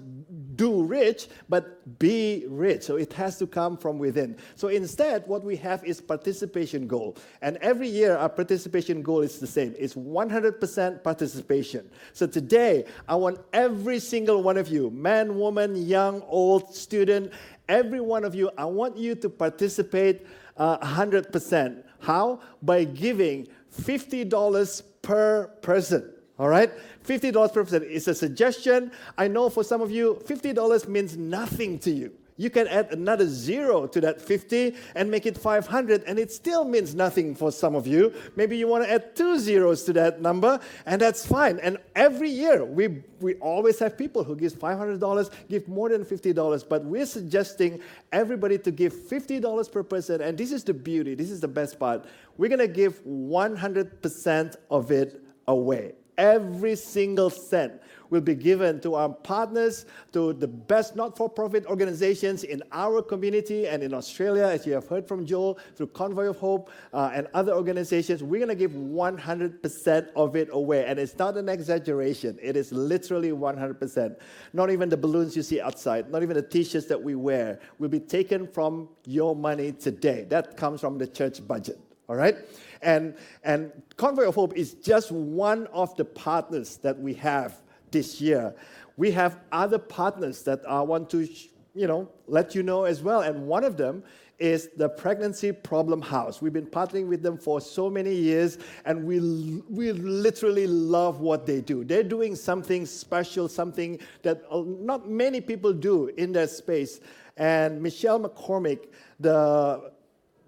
do 0.57 0.85
rich, 0.85 1.29
but 1.49 1.99
be 1.99 2.45
rich. 2.49 2.83
So 2.83 2.97
it 2.97 3.13
has 3.15 3.39
to 3.39 3.47
come 3.47 3.77
from 3.77 3.99
within. 3.99 4.37
So 4.57 4.69
instead, 4.69 5.27
what 5.27 5.45
we 5.45 5.57
have 5.57 5.85
is 5.85 6.01
participation 6.01 6.87
goal. 6.87 7.17
And 7.43 7.57
every 7.59 7.89
year, 7.89 8.17
our 8.17 8.29
participation 8.29 9.03
goal 9.03 9.21
is 9.21 9.39
the 9.39 9.47
same. 9.47 9.75
It's 9.79 9.95
100% 9.95 11.03
participation. 11.03 11.91
So 12.13 12.27
today, 12.27 12.85
I 13.09 13.15
want 13.15 13.41
every 13.53 13.99
single 13.99 14.43
one 14.43 14.57
of 14.57 14.69
you, 14.69 14.91
man, 14.91 15.37
woman, 15.37 15.77
young, 15.77 16.23
old, 16.23 16.75
student, 16.75 17.33
every 17.69 18.01
one 18.01 18.25
of 18.25 18.35
you, 18.35 18.51
I 18.57 18.65
want 18.65 18.97
you 18.97 19.15
to 19.17 19.29
participate 19.29 20.27
uh, 20.57 20.79
100%. 20.79 21.83
How? 22.01 22.41
By 22.63 22.85
giving 22.85 23.49
$50 23.81 24.83
per 25.03 25.47
person. 25.63 26.11
All 26.39 26.49
right? 26.49 26.71
$50 27.07 27.53
per 27.53 27.65
person 27.65 27.83
is 27.85 28.09
a 28.09 28.15
suggestion. 28.15 28.91
I 29.17 29.29
know 29.29 29.49
for 29.49 29.63
some 29.63 29.81
of 29.81 29.91
you, 29.91 30.21
$50 30.25 30.89
means 30.89 31.17
nothing 31.17 31.79
to 31.81 31.91
you. 31.91 32.13
You 32.37 32.51
can 32.51 32.67
add 32.67 32.93
another 32.93 33.29
zero 33.29 33.87
to 33.87 34.01
that 34.01 34.21
50 34.21 34.75
and 34.97 35.09
make 35.09 35.25
it 35.25 35.39
500, 35.39 36.03
and 36.05 36.19
it 36.19 36.33
still 36.33 36.65
means 36.65 36.93
nothing 36.93 37.37
for 37.37 37.53
some 37.53 37.77
of 37.77 37.87
you. 37.87 38.13
Maybe 38.35 38.57
you 38.57 38.67
want 38.67 38.83
to 38.83 38.91
add 38.91 39.15
two 39.15 39.39
zeros 39.39 39.85
to 39.85 39.93
that 39.93 40.21
number, 40.21 40.59
and 40.85 41.01
that's 41.01 41.25
fine. 41.25 41.61
And 41.61 41.79
every 41.95 42.29
year, 42.29 42.65
we, 42.65 43.05
we 43.21 43.35
always 43.35 43.79
have 43.79 43.97
people 43.97 44.25
who 44.25 44.35
give 44.35 44.55
$500, 44.55 45.31
give 45.49 45.69
more 45.69 45.89
than 45.91 46.05
$50, 46.05 46.69
but 46.69 46.85
we're 46.85 47.07
suggesting 47.07 47.81
everybody 48.11 48.59
to 48.59 48.73
give 48.73 48.93
$50 48.93 49.71
per 49.71 49.85
person. 49.85 50.21
And 50.21 50.37
this 50.37 50.51
is 50.51 50.65
the 50.65 50.75
beauty, 50.75 51.15
this 51.15 51.31
is 51.31 51.39
the 51.39 51.47
best 51.47 51.79
part. 51.79 52.05
We're 52.37 52.49
going 52.49 52.59
to 52.59 52.67
give 52.67 53.01
100% 53.05 54.57
of 54.71 54.91
it 54.91 55.23
away. 55.47 55.93
Every 56.17 56.77
single 56.77 57.31
cent 57.31 57.81
will 58.11 58.21
be 58.21 58.35
given 58.35 58.81
to 58.81 58.95
our 58.95 59.09
partners, 59.09 59.87
to 60.13 60.33
the 60.33 60.47
best 60.47 60.95
not 60.95 61.17
for 61.17 61.29
profit 61.29 61.67
organizations 61.67 62.45
in 62.45 62.63
our 62.71 63.03
community 63.03 63.67
and 63.67 63.83
in 63.83 63.93
Australia, 63.93 64.45
as 64.45 64.67
you 64.67 64.73
have 64.73 64.87
heard 64.87 65.07
from 65.09 65.27
Joel, 65.27 65.59
through 65.75 65.89
Convoy 65.89 66.27
of 66.27 66.39
Hope 66.39 66.71
uh, 66.93 67.11
and 67.13 67.27
other 67.35 67.53
organizations. 67.53 68.23
We're 68.23 68.39
going 68.39 68.49
to 68.49 68.55
give 68.55 68.73
100% 68.73 70.09
of 70.15 70.37
it 70.37 70.49
away. 70.53 70.87
And 70.87 70.99
it's 70.99 71.19
not 71.19 71.37
an 71.37 71.49
exaggeration, 71.49 72.39
it 72.41 72.57
is 72.57 72.73
literally 72.73 73.31
100%. 73.31 74.17
Not 74.53 74.71
even 74.71 74.89
the 74.89 74.97
balloons 74.97 75.35
you 75.35 75.43
see 75.43 75.61
outside, 75.61 76.11
not 76.11 76.23
even 76.23 76.37
the 76.37 76.43
t 76.43 76.63
shirts 76.63 76.87
that 76.87 77.03
we 77.03 77.15
wear 77.15 77.59
will 77.79 77.89
be 77.89 78.01
taken 78.01 78.47
from 78.47 78.89
your 79.07 79.35
money 79.35 79.73
today. 79.73 80.25
That 80.29 80.57
comes 80.57 80.81
from 80.81 80.99
the 80.99 81.07
church 81.07 81.47
budget. 81.47 81.81
All 82.09 82.17
right? 82.17 82.37
And, 82.85 83.17
and 83.43 83.73
Convoy 83.97 84.29
of 84.29 84.35
Hope 84.35 84.57
is 84.57 84.75
just 84.75 85.11
one 85.11 85.67
of 85.69 85.97
the 85.97 86.05
partners 86.05 86.77
that 86.79 86.99
we 86.99 87.15
have 87.15 87.61
this 87.91 88.21
year. 88.21 88.55
We 88.97 89.11
have 89.13 89.39
other 89.51 89.79
partners 89.79 90.43
that 90.43 90.61
I 90.69 90.81
want 90.83 91.11
to, 91.11 91.27
you 91.75 91.87
know, 91.87 92.09
let 92.27 92.55
you 92.55 92.63
know 92.63 92.85
as 92.85 93.03
well. 93.03 93.23
And 93.23 93.47
one 93.47 93.65
of 93.65 93.77
them 93.77 94.05
is 94.39 94.71
the 94.77 94.89
Pregnancy 94.89 95.53
Problem 95.53 96.03
House. 96.03 96.43
We've 96.43 96.53
been 96.53 96.67
partnering 96.67 97.07
with 97.07 97.23
them 97.23 97.39
for 97.39 97.61
so 97.61 97.89
many 97.89 98.15
years, 98.15 98.59
and 98.85 99.05
we, 99.05 99.63
we 99.71 99.93
literally 99.93 100.67
love 100.67 101.21
what 101.21 101.47
they 101.47 101.61
do. 101.61 101.85
They're 101.85 102.03
doing 102.03 102.35
something 102.35 102.85
special, 102.85 103.49
something 103.49 103.99
that 104.23 104.43
uh, 104.51 104.63
not 104.67 105.09
many 105.09 105.41
people 105.41 105.73
do 105.73 106.09
in 106.17 106.33
that 106.33 106.51
space. 106.51 107.01
And 107.37 107.81
Michelle 107.81 108.21
McCormick, 108.21 108.89
the, 109.21 109.93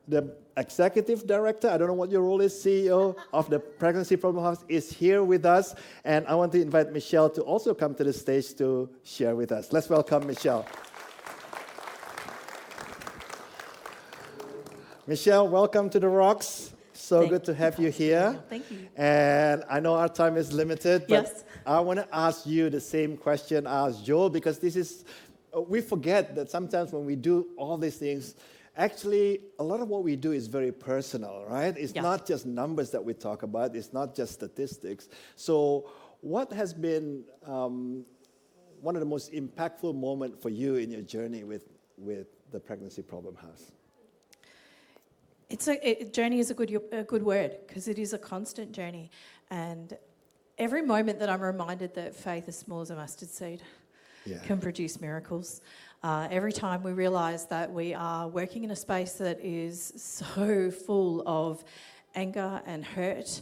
the 0.09 0.35
executive 0.57 1.27
director, 1.27 1.69
I 1.69 1.77
don't 1.77 1.89
know 1.89 1.95
what 1.95 2.11
your 2.11 2.23
role 2.23 2.41
is, 2.41 2.55
CEO 2.55 3.17
of 3.33 3.51
the 3.51 3.59
Pregnancy 3.59 4.17
Problem 4.17 4.43
House, 4.43 4.65
is 4.69 4.91
here 4.91 5.23
with 5.23 5.45
us. 5.45 5.75
And 6.05 6.27
I 6.27 6.35
want 6.35 6.53
to 6.53 6.63
invite 6.63 6.93
Michelle 6.93 7.29
to 7.31 7.43
also 7.43 7.75
come 7.75 7.95
to 7.97 8.05
the 8.05 8.13
stage 8.13 8.55
to 8.55 8.89
share 9.05 9.37
with 9.37 9.53
us. 9.53 9.73
Let's 9.73 9.91
welcome 9.91 10.27
Michelle. 10.27 10.67
Michelle, 15.07 15.47
welcome 15.47 15.91
to 15.91 16.01
the 16.01 16.09
Rocks. 16.09 16.73
So 16.95 17.21
Thank 17.21 17.33
good 17.33 17.45
to 17.45 17.55
have 17.55 17.79
you 17.79 17.91
here. 17.91 18.43
Thank 18.49 18.69
you. 18.71 18.89
And 18.97 19.63
I 19.71 19.79
know 19.79 19.95
our 19.95 20.09
time 20.09 20.37
is 20.37 20.53
limited, 20.53 21.03
but 21.03 21.25
Yes. 21.25 21.45
I 21.65 21.79
want 21.81 22.01
to 22.01 22.09
ask 22.13 22.47
you 22.47 22.71
the 22.71 22.81
same 22.81 23.17
question 23.17 23.67
I 23.67 23.89
asked 23.89 24.05
Joel 24.05 24.31
because 24.31 24.59
this 24.59 24.75
is, 24.75 25.05
we 25.69 25.81
forget 25.83 26.35
that 26.35 26.51
sometimes 26.51 26.93
when 26.93 27.05
we 27.05 27.15
do 27.15 27.49
all 27.57 27.77
these 27.77 27.97
things, 27.97 28.35
actually, 28.77 29.41
a 29.59 29.63
lot 29.65 29.81
of 29.81 29.89
what 29.89 30.03
we 30.05 30.17
do 30.17 30.33
is 30.33 30.47
very 30.47 30.73
personal, 30.73 31.45
right? 31.49 31.77
It's 31.77 31.95
Yeah. 31.95 32.03
not 32.03 32.27
just 32.27 32.47
numbers 32.47 32.91
that 32.91 33.05
we 33.05 33.15
talk 33.15 33.43
about, 33.43 33.75
it's 33.75 33.93
not 33.93 34.15
just 34.15 34.33
statistics. 34.35 35.09
So, 35.35 35.91
what 36.21 36.53
has 36.53 36.73
been 36.75 37.25
um, 37.45 38.05
one 38.81 38.97
of 38.97 39.01
the 39.01 39.07
most 39.07 39.33
impactful 39.33 39.95
moments 39.95 40.39
for 40.43 40.51
you 40.51 40.77
in 40.77 40.91
your 40.91 41.03
journey 41.03 41.45
with, 41.45 41.65
with 41.97 42.27
the 42.51 42.61
Pregnancy 42.61 43.03
Problem 43.03 43.35
House? 43.37 43.73
It's 45.49 45.69
a 45.69 45.89
it, 45.89 46.13
journey 46.13 46.41
is 46.41 46.51
a 46.51 46.55
good 46.55 46.83
a 46.91 47.05
good 47.05 47.23
word 47.23 47.57
because 47.67 47.87
it 47.87 47.99
is 48.01 48.13
a 48.13 48.19
constant 48.19 48.73
journey, 48.73 49.13
and 49.49 49.97
every 50.59 50.83
moment 50.83 51.21
that 51.21 51.29
I'm 51.29 51.41
reminded 51.41 51.95
that 51.95 52.17
faith 52.17 52.49
as 52.49 52.59
small 52.59 52.81
as 52.81 52.91
a 52.91 52.97
mustard 52.97 53.29
seed 53.29 53.63
Yeah. 54.25 54.39
can 54.39 54.59
produce 54.61 55.01
miracles. 55.01 55.61
Uh, 56.03 56.29
every 56.31 56.53
time 56.53 56.83
we 56.83 56.93
realise 56.93 57.45
that 57.45 57.73
we 57.73 57.95
are 57.95 58.29
working 58.29 58.65
in 58.65 58.71
a 58.71 58.77
space 58.77 59.15
that 59.15 59.41
is 59.43 59.93
so 59.97 60.71
full 60.87 61.23
of 61.27 61.65
anger 62.15 62.61
and 62.67 62.85
hurt 62.85 63.41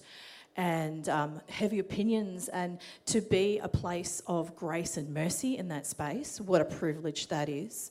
and 0.57 1.09
um, 1.09 1.40
heavy 1.49 1.81
opinions, 1.81 2.49
and 2.49 2.79
to 3.07 3.21
be 3.21 3.59
a 3.59 3.69
place 3.69 4.23
of 4.29 4.55
grace 4.55 4.97
and 4.97 5.12
mercy 5.12 5.59
in 5.59 5.67
that 5.69 5.85
space, 5.85 6.40
what 6.40 6.61
a 6.61 6.64
privilege 6.64 7.27
that 7.27 7.49
is. 7.49 7.90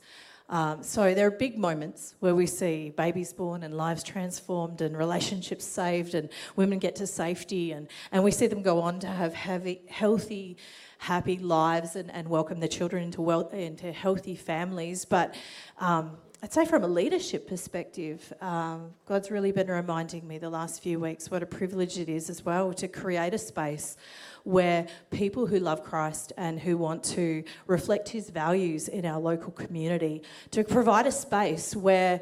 Um, 0.54 0.84
so 0.84 1.16
there 1.16 1.26
are 1.26 1.32
big 1.32 1.58
moments 1.58 2.14
where 2.20 2.36
we 2.36 2.46
see 2.46 2.94
babies 2.96 3.34
born 3.34 3.64
and 3.64 3.76
lives 3.76 4.04
transformed 4.04 4.82
and 4.82 4.96
relationships 4.96 5.66
saved 5.66 6.14
and 6.14 6.30
women 6.56 6.78
get 6.78 6.96
to 6.98 7.08
safety 7.08 7.72
and, 7.72 7.88
and 8.12 8.24
we 8.24 8.30
see 8.30 8.46
them 8.46 8.62
go 8.62 8.80
on 8.80 9.00
to 9.00 9.08
have 9.08 9.34
heavy, 9.34 9.82
healthy, 9.90 10.58
happy 11.00 11.40
lives 11.40 11.96
and, 11.96 12.12
and 12.12 12.28
welcome 12.28 12.60
their 12.60 12.70
children 12.70 13.02
into, 13.02 13.20
well, 13.20 13.48
into 13.48 13.92
healthy 13.92 14.36
families. 14.36 15.06
But 15.06 15.34
um, 15.80 16.18
I'd 16.44 16.52
say 16.52 16.66
from 16.66 16.84
a 16.84 16.90
leadership 16.90 17.48
perspective, 17.48 18.34
um, 18.42 18.92
God's 19.06 19.32
really 19.32 19.54
been 19.54 19.70
reminding 19.70 20.28
me 20.28 20.40
the 20.40 20.50
last 20.50 20.84
few 20.84 21.00
weeks 21.00 21.32
what 21.32 21.42
a 21.42 21.46
privilege 21.46 21.98
it 21.98 22.10
is 22.10 22.30
as 22.30 22.44
well 22.44 22.74
to 22.74 22.90
create 22.90 23.34
a 23.34 23.38
space 23.38 23.96
where 24.44 24.86
people 25.10 25.48
who 25.48 25.58
love 25.58 25.86
Christ 25.86 26.34
and 26.36 26.60
who 26.60 26.78
want 26.78 27.02
to 27.06 27.46
reflect 27.66 28.10
his 28.10 28.30
values 28.30 28.90
in 28.90 29.06
our 29.06 29.22
local 29.22 29.54
community, 29.54 30.22
to 30.52 30.66
provide 30.66 31.08
a 31.08 31.14
space 31.14 31.78
where 31.78 32.20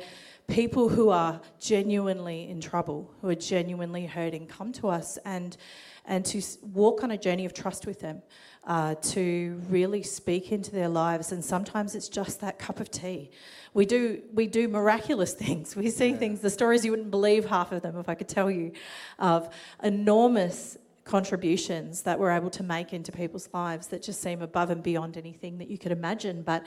people 0.47 0.87
who 0.87 1.09
are 1.09 1.41
genuinely 1.59 2.47
in 2.47 2.61
trouble, 2.61 3.11
who 3.21 3.29
are 3.29 3.33
genuinely 3.33 4.05
hurting, 4.05 4.45
come 4.45 4.71
to 4.73 4.87
us 4.87 5.17
and, 5.25 5.57
and 6.05 6.23
to 6.25 6.43
walk 6.61 7.03
on 7.03 7.09
a 7.09 7.17
journey 7.17 7.45
of 7.45 7.55
trust 7.55 7.87
with 7.87 8.01
them, 8.01 8.21
uh, 8.65 8.95
to 8.95 9.59
really 9.69 10.03
speak 10.03 10.51
into 10.51 10.71
their 10.71 10.89
lives. 10.89 11.31
And 11.31 11.43
sometimes 11.43 11.95
it's 11.95 12.09
just 12.09 12.41
that 12.41 12.59
cup 12.59 12.79
of 12.79 12.91
tea. 12.91 13.31
We 13.73 13.85
do, 13.85 14.21
we 14.33 14.47
do 14.47 14.67
miraculous 14.67 15.33
things. 15.45 15.75
We 15.75 15.89
see 15.89 16.13
things, 16.13 16.41
the 16.41 16.49
stories 16.49 16.85
you 16.85 16.91
wouldn't 16.91 17.11
believe 17.11 17.45
half 17.45 17.71
of 17.71 17.81
them, 17.81 17.97
if 17.97 18.07
I 18.07 18.15
could 18.15 18.29
tell 18.29 18.51
you, 18.51 18.73
of 19.19 19.53
enormous 19.83 20.77
contributions 21.03 22.03
that 22.03 22.19
we're 22.19 22.31
able 22.31 22.49
to 22.51 22.63
make 22.63 22.93
into 22.93 23.11
people's 23.11 23.49
lives 23.53 23.87
that 23.87 24.03
just 24.03 24.21
seem 24.21 24.41
above 24.41 24.69
and 24.69 24.83
beyond 24.83 25.17
anything 25.17 25.57
that 25.57 25.67
you 25.67 25.77
could 25.77 25.91
imagine. 25.91 26.43
But 26.43 26.65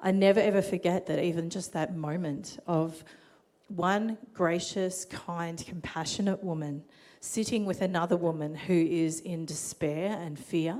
I 0.00 0.10
never 0.10 0.40
ever 0.40 0.62
forget 0.62 1.06
that 1.06 1.22
even 1.22 1.50
just 1.50 1.72
that 1.74 1.94
moment 1.94 2.58
of 2.66 3.04
one 3.68 4.18
gracious, 4.32 5.04
kind, 5.04 5.62
compassionate 5.66 6.42
woman 6.42 6.82
sitting 7.20 7.64
with 7.64 7.80
another 7.80 8.16
woman 8.16 8.54
who 8.54 8.74
is 8.74 9.20
in 9.20 9.44
despair 9.46 10.18
and 10.20 10.38
fear. 10.38 10.78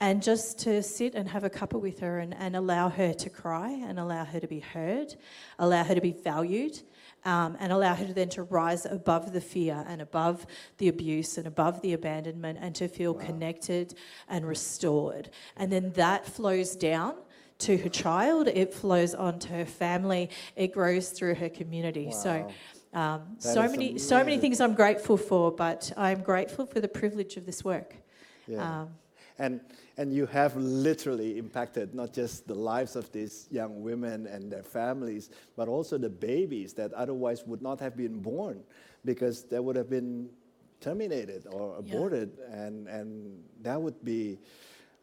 And 0.00 0.22
just 0.22 0.60
to 0.60 0.82
sit 0.82 1.14
and 1.16 1.28
have 1.28 1.42
a 1.42 1.50
cuppa 1.50 1.80
with 1.80 1.98
her 2.00 2.20
and, 2.20 2.32
and 2.34 2.54
allow 2.54 2.88
her 2.88 3.12
to 3.14 3.30
cry 3.30 3.70
and 3.70 3.98
allow 3.98 4.24
her 4.24 4.38
to 4.38 4.46
be 4.46 4.60
heard, 4.60 5.16
allow 5.58 5.82
her 5.82 5.94
to 5.94 6.00
be 6.00 6.12
valued, 6.12 6.80
um, 7.24 7.56
and 7.58 7.72
allow 7.72 7.94
her 7.94 8.06
to 8.06 8.14
then 8.14 8.28
to 8.30 8.44
rise 8.44 8.86
above 8.86 9.32
the 9.32 9.40
fear 9.40 9.84
and 9.88 10.00
above 10.00 10.46
the 10.78 10.86
abuse 10.88 11.36
and 11.36 11.48
above 11.48 11.82
the 11.82 11.94
abandonment 11.94 12.58
and 12.60 12.74
to 12.76 12.86
feel 12.86 13.12
connected 13.12 13.94
and 14.28 14.46
restored. 14.46 15.30
And 15.56 15.72
then 15.72 15.92
that 15.92 16.26
flows 16.26 16.76
down 16.76 17.14
to 17.58 17.76
her 17.76 17.88
child, 17.88 18.46
it 18.46 18.72
flows 18.72 19.14
on 19.14 19.40
to 19.40 19.48
her 19.48 19.66
family, 19.66 20.30
it 20.54 20.68
grows 20.68 21.10
through 21.10 21.34
her 21.34 21.48
community. 21.48 22.12
So 22.12 22.48
um, 22.94 23.22
so 23.38 23.62
is 23.62 23.72
many 23.72 23.98
so 23.98 24.18
many 24.24 24.38
things 24.38 24.60
I'm 24.60 24.74
grateful 24.74 25.16
for, 25.16 25.50
but 25.50 25.92
I'm 25.96 26.22
grateful 26.22 26.66
for 26.66 26.80
the 26.80 26.88
privilege 26.88 27.36
of 27.36 27.44
this 27.44 27.64
work. 27.64 27.94
Yeah. 28.46 28.82
Um, 28.82 28.88
and 29.38 29.60
and 29.96 30.12
you 30.12 30.26
have 30.26 30.56
literally 30.56 31.38
impacted 31.38 31.94
not 31.94 32.12
just 32.12 32.46
the 32.46 32.54
lives 32.54 32.96
of 32.96 33.10
these 33.12 33.46
young 33.50 33.82
women 33.82 34.26
and 34.26 34.50
their 34.50 34.62
families, 34.62 35.30
but 35.56 35.68
also 35.68 35.98
the 35.98 36.10
babies 36.10 36.72
that 36.74 36.92
otherwise 36.92 37.44
would 37.46 37.62
not 37.62 37.80
have 37.80 37.96
been 37.96 38.20
born 38.20 38.62
because 39.04 39.44
they 39.44 39.58
would 39.60 39.76
have 39.76 39.88
been 39.90 40.28
terminated 40.80 41.46
or 41.50 41.72
Yeah. 41.72 41.78
aborted, 41.78 42.38
and 42.50 42.88
and 42.88 43.42
that 43.62 43.80
would 43.80 44.02
be. 44.04 44.38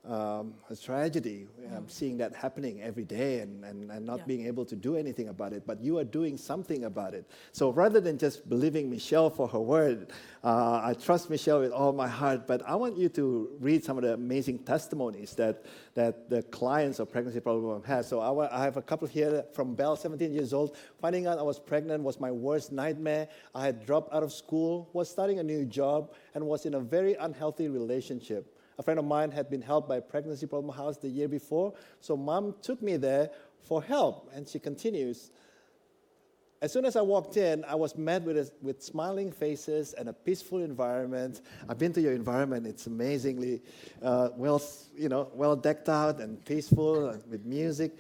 Um, 0.08 0.54
a 0.70 0.76
tragedy. 0.76 1.48
I'm 1.76 1.90
seeing 1.90 2.18
that 2.18 2.36
happening 2.36 2.80
every 2.80 3.06
day 3.06 3.40
and, 3.40 3.66
and, 3.66 3.90
and 3.90 4.06
not 4.06 4.20
Yeah. 4.20 4.26
being 4.28 4.46
able 4.46 4.64
to 4.66 4.76
do 4.76 4.96
anything 4.98 5.30
about 5.30 5.52
it. 5.52 5.64
But 5.66 5.82
you 5.82 5.98
are 5.98 6.04
doing 6.04 6.38
something 6.38 6.84
about 6.84 7.16
it. 7.16 7.26
So 7.54 7.72
rather 7.72 8.00
than 8.00 8.20
just 8.20 8.48
believing 8.48 8.88
Michelle 8.88 9.32
for 9.32 9.48
her 9.48 9.60
word, 9.60 10.12
uh, 10.44 10.80
I 10.84 10.94
trust 10.94 11.32
Michelle 11.32 11.60
with 11.60 11.72
all 11.72 11.92
my 11.92 12.08
heart. 12.08 12.46
But 12.46 12.62
I 12.68 12.76
want 12.76 12.98
you 12.98 13.10
to 13.10 13.50
read 13.60 13.84
some 13.84 13.98
of 13.98 14.04
the 14.04 14.14
amazing 14.14 14.60
testimonies 14.60 15.34
that, 15.36 15.66
that 15.96 16.30
the 16.30 16.44
clients 16.44 17.00
of 17.00 17.12
Pregnancy 17.12 17.40
Problem 17.40 17.82
have. 17.86 18.06
So 18.06 18.20
I, 18.20 18.30
wa- 18.30 18.50
I 18.52 18.64
have 18.64 18.78
a 18.78 18.84
couple 18.84 19.08
here 19.08 19.44
from 19.54 19.74
Belle, 19.74 19.96
17 19.96 20.32
years 20.32 20.54
old. 20.54 20.78
Finding 21.02 21.26
out 21.26 21.40
I 21.40 21.42
was 21.42 21.58
pregnant 21.60 22.04
was 22.04 22.20
my 22.20 22.32
worst 22.32 22.72
nightmare. 22.72 23.28
I 23.56 23.66
had 23.66 23.84
dropped 23.88 24.14
out 24.14 24.22
of 24.22 24.32
school, 24.32 24.88
was 24.94 25.10
starting 25.10 25.40
a 25.40 25.44
new 25.44 25.66
job, 25.66 26.14
and 26.36 26.46
was 26.46 26.68
in 26.68 26.76
a 26.76 26.80
very 26.80 27.16
unhealthy 27.16 27.70
relationship. 27.70 28.52
A 28.78 28.84
friend 28.84 29.00
of 29.00 29.06
mine 29.06 29.32
had 29.32 29.50
been 29.50 29.62
helped 29.62 29.88
by 29.88 29.98
a 29.98 30.02
Pregnancy 30.02 30.46
Problem 30.46 30.76
House 30.76 30.98
the 30.98 31.08
year 31.08 31.28
before, 31.28 31.74
so 32.02 32.18
mom 32.18 32.56
took 32.62 32.82
me 32.82 32.98
there 32.98 33.30
for 33.62 33.82
help, 33.82 34.30
and 34.34 34.48
she 34.48 34.60
continues. 34.60 35.32
As 36.62 36.72
soon 36.72 36.86
as 36.86 36.96
I 36.96 37.02
walked 37.02 37.38
in, 37.38 37.64
I 37.66 37.76
was 37.76 37.96
met 37.98 38.24
with, 38.24 38.38
a, 38.38 38.50
with 38.62 38.82
smiling 38.82 39.32
faces 39.32 39.94
and 39.94 40.10
a 40.10 40.14
peaceful 40.14 40.60
environment. 40.64 41.42
I've 41.70 41.78
been 41.78 41.94
to 41.94 42.02
your 42.02 42.14
environment; 42.14 42.66
it's 42.66 42.88
amazingly 42.88 43.62
uh, 44.02 44.30
well, 44.36 44.62
you 44.96 45.10
know, 45.10 45.30
well 45.34 45.56
decked 45.56 45.90
out 45.90 46.20
and 46.20 46.44
peaceful 46.44 47.10
and 47.10 47.24
with 47.30 47.46
music. 47.46 47.98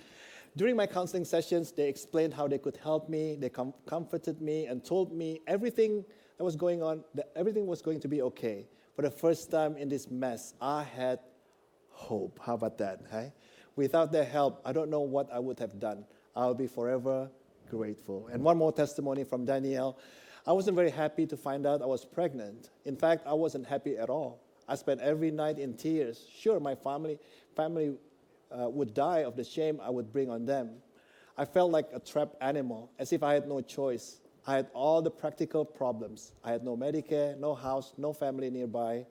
During 0.57 0.77
my 0.77 0.87
counseling 0.87 1.25
sessions, 1.25 1.73
they 1.73 1.89
explained 1.89 2.33
how 2.33 2.47
they 2.47 2.57
could 2.57 2.77
help 2.77 3.09
me. 3.09 3.35
They 3.35 3.49
com- 3.49 3.73
comforted 3.85 4.41
me 4.41 4.67
and 4.67 4.83
told 4.83 5.11
me 5.11 5.41
everything 5.47 6.05
that 6.37 6.43
was 6.43 6.55
going 6.55 6.81
on, 6.81 7.03
that 7.13 7.31
everything 7.35 7.67
was 7.67 7.81
going 7.81 7.99
to 7.99 8.07
be 8.07 8.21
okay. 8.21 8.67
For 8.95 9.01
the 9.01 9.11
first 9.11 9.51
time 9.51 9.75
in 9.75 9.89
this 9.89 10.09
mess, 10.09 10.53
I 10.61 10.83
had 10.83 11.19
hope. 11.89 12.39
How 12.41 12.53
about 12.53 12.77
that? 12.77 13.01
Hey? 13.11 13.33
Without 13.75 14.11
their 14.11 14.23
help, 14.23 14.61
I 14.63 14.71
don't 14.71 14.89
know 14.89 15.01
what 15.01 15.29
I 15.31 15.39
would 15.39 15.59
have 15.59 15.79
done. 15.79 16.05
I'll 16.35 16.53
be 16.53 16.67
forever 16.67 17.29
grateful. 17.69 18.29
And 18.31 18.43
one 18.43 18.57
more 18.57 18.71
testimony 18.71 19.23
from 19.23 19.45
Danielle. 19.45 19.97
I 20.47 20.53
wasn't 20.53 20.75
very 20.75 20.91
happy 20.91 21.25
to 21.25 21.35
find 21.35 21.65
out 21.65 21.81
I 21.81 21.85
was 21.85 22.05
pregnant. 22.05 22.69
In 22.85 22.95
fact, 22.95 23.25
I 23.25 23.33
wasn't 23.33 23.65
happy 23.65 23.97
at 23.97 24.09
all. 24.09 24.41
I 24.67 24.75
spent 24.75 25.01
every 25.01 25.31
night 25.31 25.59
in 25.59 25.75
tears. 25.75 26.25
Sure, 26.33 26.59
my 26.59 26.75
family, 26.75 27.19
family 27.55 27.95
uh, 28.51 28.69
would 28.69 28.93
die 28.93 29.19
of 29.19 29.35
the 29.35 29.43
shame 29.43 29.79
I 29.81 29.89
would 29.89 30.11
bring 30.13 30.29
on 30.29 30.45
them. 30.45 30.75
I 31.37 31.45
felt 31.45 31.71
like 31.71 31.89
a 31.93 31.99
trapped 31.99 32.35
animal, 32.41 32.91
as 32.97 33.11
if 33.11 33.23
I 33.23 33.33
had 33.33 33.47
no 33.47 33.59
choice. 33.61 34.21
I 34.47 34.55
had 34.55 34.67
all 34.73 35.01
the 35.01 35.11
practical 35.11 35.65
problems. 35.65 36.33
I 36.43 36.51
had 36.51 36.63
no 36.63 36.77
Medicare, 36.77 37.37
no 37.37 37.55
house, 37.55 37.93
no 37.97 38.13
family 38.13 38.49
nearby. 38.49 39.05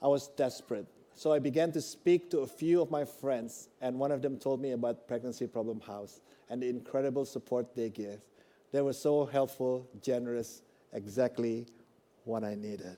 I 0.00 0.06
was 0.06 0.28
desperate. 0.28 0.86
So 1.14 1.32
I 1.32 1.38
began 1.38 1.72
to 1.72 1.80
speak 1.80 2.30
to 2.30 2.40
a 2.40 2.46
few 2.46 2.80
of 2.80 2.90
my 2.90 3.04
friends, 3.04 3.68
and 3.80 3.98
one 3.98 4.12
of 4.12 4.22
them 4.22 4.38
told 4.38 4.60
me 4.60 4.72
about 4.72 5.06
Pregnancy 5.06 5.46
Problem 5.46 5.80
House 5.80 6.20
and 6.48 6.62
the 6.62 6.68
incredible 6.68 7.24
support 7.24 7.74
they 7.74 7.90
give. 7.90 8.20
They 8.72 8.80
were 8.82 8.92
so 8.92 9.26
helpful, 9.26 9.86
generous, 10.00 10.62
exactly 10.92 11.66
what 12.24 12.44
I 12.44 12.54
needed. 12.54 12.96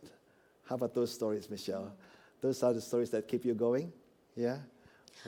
How 0.64 0.76
about 0.76 0.94
those 0.94 1.12
stories, 1.12 1.50
Michelle? 1.50 1.92
Those 2.40 2.62
are 2.62 2.72
the 2.72 2.80
stories 2.80 3.10
that 3.10 3.26
keep 3.26 3.44
you 3.44 3.54
going? 3.54 3.92
Yeah? 4.36 4.58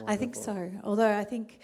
I 0.06 0.16
think 0.16 0.34
so. 0.34 0.70
Although 0.82 1.16
I 1.16 1.24
think 1.24 1.60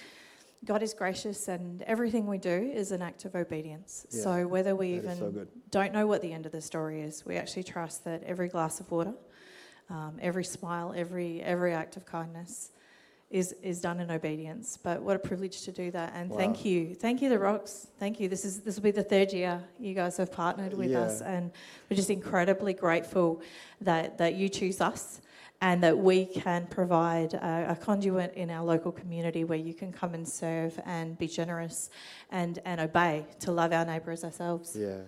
God 0.65 0.83
is 0.83 0.93
gracious 0.93 1.49
and 1.49 1.81
everything 1.83 2.27
we 2.27 2.37
do 2.37 2.51
is 2.75 2.93
an 2.93 3.01
act 3.01 3.25
of 3.25 3.35
obedience. 3.35 4.07
Yeah, 4.11 4.23
So 4.23 4.47
whether 4.47 4.77
we 4.77 4.95
even 4.95 5.17
so 5.17 5.47
don't 5.71 5.93
know 5.93 6.07
what 6.07 6.21
the 6.21 6.33
end 6.33 6.45
of 6.45 6.53
the 6.53 6.61
story 6.61 7.01
is, 7.01 7.25
we 7.25 7.37
actually 7.37 7.63
trust 7.63 8.05
that 8.05 8.23
every 8.25 8.49
glass 8.49 8.79
of 8.79 8.91
water, 8.91 9.15
um, 9.89 10.19
every 10.21 10.45
smile, 10.45 10.93
every 10.95 11.43
every 11.43 11.73
act 11.73 11.97
of 11.97 12.05
kindness 12.05 12.73
is 13.31 13.55
is 13.63 13.81
done 13.81 14.01
in 14.01 14.11
obedience. 14.11 14.77
But 14.77 15.01
what 15.01 15.17
a 15.17 15.19
privilege 15.19 15.63
to 15.63 15.73
do 15.73 15.91
that. 15.93 16.13
And 16.15 16.29
Wow. 16.31 16.37
thank 16.37 16.65
you. 16.65 16.95
Thank 16.95 17.23
you, 17.23 17.31
the 17.31 17.39
Rocks. 17.39 17.87
Thank 17.99 18.21
you. 18.21 18.29
This 18.29 18.45
is 18.45 18.61
this 18.61 18.77
will 18.77 18.83
be 18.83 18.91
the 18.91 19.03
third 19.03 19.33
year 19.33 19.63
you 19.79 19.95
guys 19.95 20.19
have 20.19 20.31
partnered 20.31 20.75
with 20.75 20.91
Yeah. 20.91 21.03
us 21.05 21.23
and 21.23 21.53
we're 21.89 21.97
just 21.97 22.11
incredibly 22.11 22.75
grateful 22.75 23.41
that 23.81 24.19
that 24.19 24.35
you 24.35 24.51
choose 24.51 24.83
us 24.83 25.23
and 25.61 25.83
that 25.83 25.97
we 25.97 26.25
can 26.25 26.67
provide 26.67 27.35
a, 27.35 27.67
a 27.71 27.77
conduit 27.77 28.35
in 28.35 28.51
our 28.51 28.65
local 28.65 28.93
community 28.93 29.45
where 29.45 29.59
you 29.59 29.75
can 29.75 29.93
come 29.93 30.15
and 30.15 30.27
serve 30.27 30.81
and 30.87 31.19
be 31.19 31.27
generous 31.27 31.91
and, 32.31 32.59
and 32.65 32.81
obey 32.81 33.27
to 33.41 33.53
love 33.53 33.73
our 33.73 33.85
neighbour 33.85 34.11
as 34.11 34.25
ourselves. 34.25 34.75
Yeah. 34.75 35.03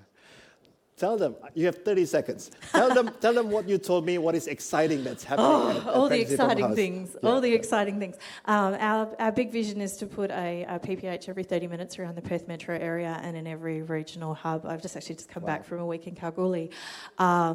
Tell 0.96 1.16
them, 1.16 1.34
you 1.54 1.66
have 1.66 1.82
30 1.84 2.04
seconds. 2.06 2.50
Tell 2.70 2.94
them, 2.94 3.10
tell 3.20 3.32
them 3.32 3.50
what 3.50 3.68
you 3.68 3.78
told 3.78 4.04
me, 4.06 4.18
what 4.18 4.34
is 4.34 4.46
exciting 4.46 5.02
that's 5.02 5.24
happening. 5.24 5.46
Oh, 5.50 5.70
at- 5.70 5.76
at 5.78 5.86
all 5.86 6.08
the 6.08 6.20
exciting 6.20 6.74
things. 6.76 7.16
Yeah. 7.20 7.28
All 7.28 7.40
the 7.40 7.52
exciting 7.52 7.98
things. 7.98 8.16
Um, 8.44 8.74
our, 8.78 9.12
our 9.18 9.32
big 9.32 9.50
vision 9.50 9.80
is 9.80 9.96
to 9.96 10.06
put 10.06 10.30
a, 10.30 10.64
a 10.68 10.78
PPH 10.78 11.28
every 11.28 11.42
30 11.44 11.66
minutes 11.66 11.98
around 11.98 12.14
the 12.14 12.22
Perth 12.22 12.46
metro 12.46 12.76
area 12.78 13.18
and 13.22 13.36
in 13.36 13.46
every 13.46 13.82
regional 13.82 14.34
hub. 14.34 14.64
I've 14.66 14.82
just 14.82 14.96
actually 14.96 15.16
just 15.16 15.28
come 15.30 15.44
back 15.44 15.64
from 15.64 15.80
a 15.80 15.86
week 15.86 16.06
in 16.06 16.14
Kalgoorlie. 16.14 16.70
Uh, 17.18 17.54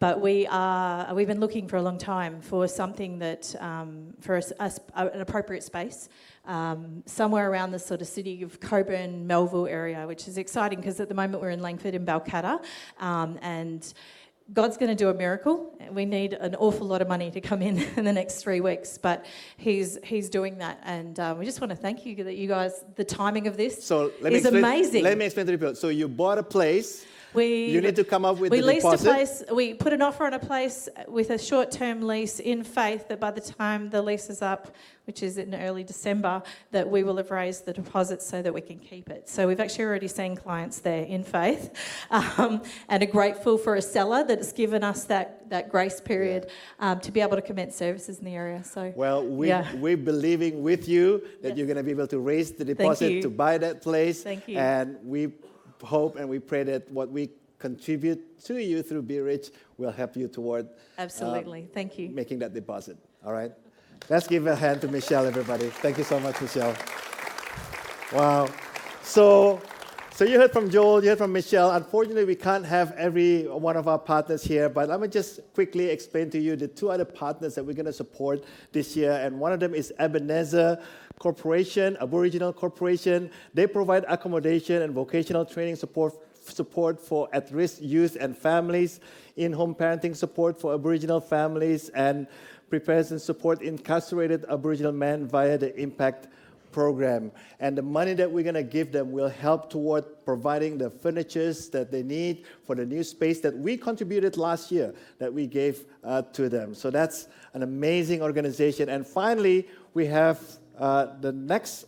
but 0.00 0.20
we 0.20 0.46
are, 0.48 1.14
we've 1.14 1.28
been 1.28 1.40
looking 1.40 1.68
for 1.68 1.76
a 1.76 1.82
long 1.82 1.98
time 1.98 2.40
for 2.42 2.66
something 2.68 3.20
that, 3.20 3.54
um, 3.60 4.12
for 4.20 4.42
an 4.96 5.20
appropriate 5.20 5.62
space. 5.62 6.08
Um, 6.44 7.04
somewhere 7.06 7.48
around 7.48 7.70
the 7.70 7.78
sort 7.78 8.00
of 8.00 8.08
city 8.08 8.42
of 8.42 8.58
Cockburn, 8.58 9.28
Melville 9.28 9.68
area, 9.68 10.04
which 10.08 10.26
is 10.26 10.38
exciting 10.38 10.80
because 10.80 10.98
at 10.98 11.08
the 11.08 11.14
moment 11.14 11.40
we're 11.40 11.50
in 11.50 11.62
Langford 11.62 11.94
in 11.94 12.04
Balcatta, 12.04 12.64
um, 13.00 13.38
and 13.42 13.92
God's 14.52 14.76
going 14.76 14.90
to 14.90 14.94
do 14.94 15.08
a 15.08 15.14
miracle. 15.14 15.78
We 15.90 16.04
need 16.04 16.34
an 16.34 16.54
awful 16.56 16.86
lot 16.86 17.00
of 17.00 17.08
money 17.08 17.30
to 17.30 17.40
come 17.40 17.62
in 17.62 17.78
in 17.96 18.04
the 18.04 18.12
next 18.12 18.42
three 18.42 18.60
weeks, 18.60 18.98
but 18.98 19.24
He's 19.56 19.98
He's 20.04 20.28
doing 20.28 20.58
that, 20.58 20.80
and 20.84 21.18
um, 21.20 21.38
we 21.38 21.44
just 21.44 21.60
want 21.60 21.70
to 21.70 21.76
thank 21.76 22.04
you 22.04 22.24
that 22.24 22.36
you 22.36 22.48
guys. 22.48 22.84
The 22.96 23.04
timing 23.04 23.46
of 23.46 23.56
this 23.56 23.82
So 23.82 24.12
let 24.20 24.32
me 24.32 24.38
is 24.38 24.44
explain, 24.44 24.64
amazing. 24.64 25.04
Let 25.04 25.18
me 25.18 25.24
explain 25.26 25.46
to 25.46 25.52
people. 25.52 25.74
So 25.74 25.88
you 25.88 26.08
bought 26.08 26.38
a 26.38 26.42
place. 26.42 27.06
We 27.34 27.66
You 27.66 27.80
need 27.80 27.96
to 27.96 28.04
come 28.04 28.24
up 28.24 28.38
with 28.38 28.52
we 28.52 28.60
the 28.60 28.66
leased 28.66 28.84
deposit. 28.84 29.08
a 29.08 29.12
place. 29.12 29.42
We 29.52 29.74
put 29.74 29.92
an 29.92 30.02
offer 30.02 30.24
on 30.26 30.34
a 30.34 30.38
place 30.38 30.88
with 31.08 31.30
a 31.30 31.38
short-term 31.38 32.02
lease 32.06 32.40
in 32.40 32.62
faith 32.62 33.08
that 33.08 33.20
by 33.20 33.30
the 33.30 33.40
time 33.40 33.90
the 33.90 34.02
lease 34.02 34.28
is 34.28 34.42
up, 34.42 34.74
which 35.06 35.22
is 35.22 35.36
in 35.38 35.54
early 35.54 35.82
December, 35.82 36.42
that 36.70 36.88
we 36.88 37.02
will 37.02 37.16
have 37.16 37.30
raised 37.30 37.64
the 37.66 37.72
deposit 37.72 38.22
so 38.22 38.40
that 38.42 38.52
we 38.54 38.60
can 38.60 38.78
keep 38.78 39.10
it. 39.10 39.28
So 39.28 39.48
we've 39.48 39.58
actually 39.60 39.84
already 39.86 40.08
seen 40.08 40.36
clients 40.36 40.78
there 40.80 41.04
in 41.04 41.24
faith, 41.24 41.70
um, 42.10 42.62
and 42.88 43.02
are 43.02 43.06
grateful 43.06 43.58
for 43.58 43.74
a 43.76 43.82
seller 43.82 44.22
that 44.24 44.38
has 44.38 44.52
given 44.52 44.84
us 44.84 45.04
that 45.04 45.48
that 45.50 45.68
grace 45.70 46.00
period 46.00 46.50
um, 46.80 46.98
to 47.00 47.10
be 47.12 47.20
able 47.20 47.36
to 47.36 47.42
commence 47.42 47.76
services 47.76 48.18
in 48.18 48.24
the 48.24 48.34
area. 48.34 48.62
So 48.64 48.92
Well, 48.96 49.22
we, 49.26 49.48
Yeah. 49.48 49.66
we're 49.76 49.98
believing 49.98 50.62
with 50.62 50.88
you 50.88 51.22
that 51.42 51.48
Yes. 51.50 51.58
you're 51.58 51.66
going 51.66 51.76
to 51.76 51.82
be 51.82 51.90
able 51.90 52.06
to 52.06 52.18
raise 52.20 52.52
the 52.52 52.64
deposit 52.64 53.20
to 53.22 53.28
buy 53.28 53.58
that 53.58 53.82
place. 53.82 54.22
Thank 54.22 54.48
you. 54.48 54.56
And 54.56 54.96
we 55.04 55.28
hope 55.82 56.16
and 56.16 56.28
we 56.28 56.38
pray 56.38 56.62
that 56.64 56.90
what 56.90 57.10
we 57.10 57.30
contribute 57.58 58.40
to 58.44 58.60
you 58.62 58.82
through 58.82 59.02
Be 59.02 59.20
Rich 59.20 59.50
will 59.78 59.92
help 59.92 60.16
you 60.16 60.28
toward 60.28 60.66
uh, 60.66 61.02
absolutely, 61.02 61.68
thank 61.72 61.98
you. 61.98 62.08
making 62.10 62.40
that 62.40 62.52
deposit. 62.52 62.96
All 63.24 63.32
right? 63.32 63.52
Let's 64.08 64.26
give 64.26 64.46
a 64.48 64.56
hand 64.56 64.80
to 64.80 64.88
Michelle, 64.88 65.26
everybody. 65.26 65.68
Thank 65.68 65.96
you 65.98 66.04
so 66.04 66.18
much, 66.18 66.40
Michelle. 66.40 66.74
Wow. 68.12 68.48
So, 69.02 69.62
so 70.12 70.24
you 70.24 70.40
heard 70.40 70.52
from 70.52 70.70
Joel, 70.70 71.02
you 71.04 71.10
heard 71.10 71.18
from 71.18 71.32
Michelle. 71.32 71.70
Unfortunately, 71.70 72.24
we 72.24 72.34
can't 72.34 72.66
have 72.66 72.92
every 72.92 73.44
one 73.44 73.76
of 73.76 73.86
our 73.86 73.98
partners 73.98 74.42
here, 74.42 74.68
but 74.68 74.88
let 74.88 75.00
me 75.00 75.06
just 75.06 75.40
quickly 75.54 75.88
explain 75.88 76.30
to 76.30 76.40
you 76.40 76.56
the 76.56 76.66
two 76.66 76.90
other 76.90 77.04
partners 77.04 77.54
that 77.54 77.64
we're 77.64 77.74
going 77.74 77.86
to 77.86 77.92
support 77.92 78.42
this 78.72 78.96
year. 78.96 79.12
And 79.12 79.38
one 79.38 79.52
of 79.52 79.60
them 79.60 79.72
is 79.72 79.92
Ebenezer 80.00 80.82
Corporation, 81.22 81.96
Aboriginal 82.00 82.52
Corporation. 82.52 83.30
They 83.54 83.68
provide 83.68 84.04
accommodation 84.08 84.82
and 84.82 84.92
vocational 84.92 85.44
training 85.44 85.76
support 85.76 86.14
support 86.44 86.98
for 87.00 87.28
at-risk 87.32 87.78
youth 87.80 88.16
and 88.20 88.36
families, 88.36 88.98
in-home 89.36 89.76
parenting 89.76 90.16
support 90.16 90.60
for 90.60 90.74
Aboriginal 90.74 91.20
families, 91.20 91.88
and 91.90 92.26
prepares 92.68 93.12
and 93.12 93.20
support 93.20 93.62
incarcerated 93.62 94.44
Aboriginal 94.48 94.90
men 94.90 95.28
via 95.28 95.56
the 95.56 95.72
Impact 95.78 96.26
program. 96.72 97.30
And 97.60 97.78
the 97.78 97.82
money 97.82 98.14
that 98.14 98.28
we're 98.28 98.42
going 98.42 98.54
to 98.54 98.64
give 98.64 98.90
them 98.90 99.12
will 99.12 99.28
help 99.28 99.70
toward 99.70 100.04
providing 100.24 100.78
the 100.78 100.90
furnitures 100.90 101.68
that 101.68 101.92
they 101.92 102.02
need 102.02 102.46
for 102.64 102.74
the 102.74 102.84
new 102.84 103.04
space 103.04 103.40
that 103.40 103.56
we 103.56 103.76
contributed 103.76 104.36
last 104.36 104.72
year 104.72 104.92
that 105.18 105.32
we 105.32 105.46
gave 105.46 105.84
uh, 106.02 106.22
to 106.32 106.48
them. 106.48 106.74
So 106.74 106.90
that's 106.90 107.28
an 107.54 107.62
amazing 107.62 108.22
organization. 108.22 108.88
And 108.88 109.06
finally, 109.06 109.68
we 109.94 110.06
have 110.06 110.40
the 110.78 111.32
next 111.32 111.86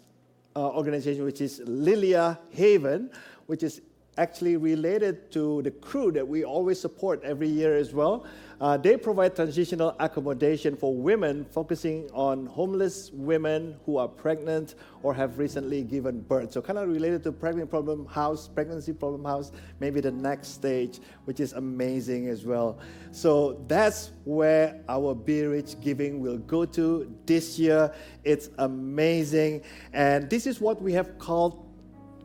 uh, 0.57 0.69
organization, 0.69 1.25
which 1.25 1.41
is 1.41 1.61
Lilia 1.65 2.39
Haven, 2.53 3.11
which 3.47 3.63
is 3.63 3.81
actually 4.17 4.57
related 4.57 5.31
to 5.33 5.63
the 5.63 5.71
crew 5.71 6.13
that 6.13 6.27
we 6.27 6.45
always 6.45 6.81
support 6.81 7.23
every 7.25 7.49
year 7.49 7.77
as 7.77 7.93
well. 7.93 8.25
Uh, 8.61 8.77
they 8.77 8.97
provide 8.97 9.35
transitional 9.35 9.97
accommodation 9.99 10.77
for 10.77 10.95
women, 10.95 11.45
focusing 11.51 12.09
on 12.15 12.47
homeless 12.47 13.11
women 13.13 13.77
who 13.85 13.97
are 13.97 14.07
pregnant 14.07 14.77
or 15.03 15.13
have 15.13 15.39
recently 15.39 15.83
given 15.83 16.21
birth. 16.21 16.53
So, 16.53 16.63
kind 16.63 16.79
of 16.79 16.89
related 16.89 17.25
to 17.25 17.33
pregnant 17.33 17.69
problem 17.69 18.07
house, 18.07 18.49
pregnancy 18.49 18.93
problem 18.93 19.25
house, 19.25 19.51
maybe 19.81 20.01
the 20.01 20.13
next 20.13 20.49
stage, 20.49 21.01
which 21.25 21.41
is 21.41 21.53
amazing 21.55 22.29
as 22.29 22.47
well. 22.47 22.79
So, 23.11 23.63
that's 23.67 24.13
where 24.25 24.81
our 24.89 25.15
Be 25.15 25.43
Rich 25.43 25.81
giving 25.81 26.21
will 26.21 26.39
go 26.39 26.65
to 26.65 27.13
this 27.27 27.59
year. 27.59 27.93
It's 28.23 28.51
amazing. 28.59 29.63
And 29.93 30.31
this 30.31 30.47
is 30.47 30.61
what 30.61 30.81
we 30.81 30.93
have 30.93 31.19
called 31.19 31.64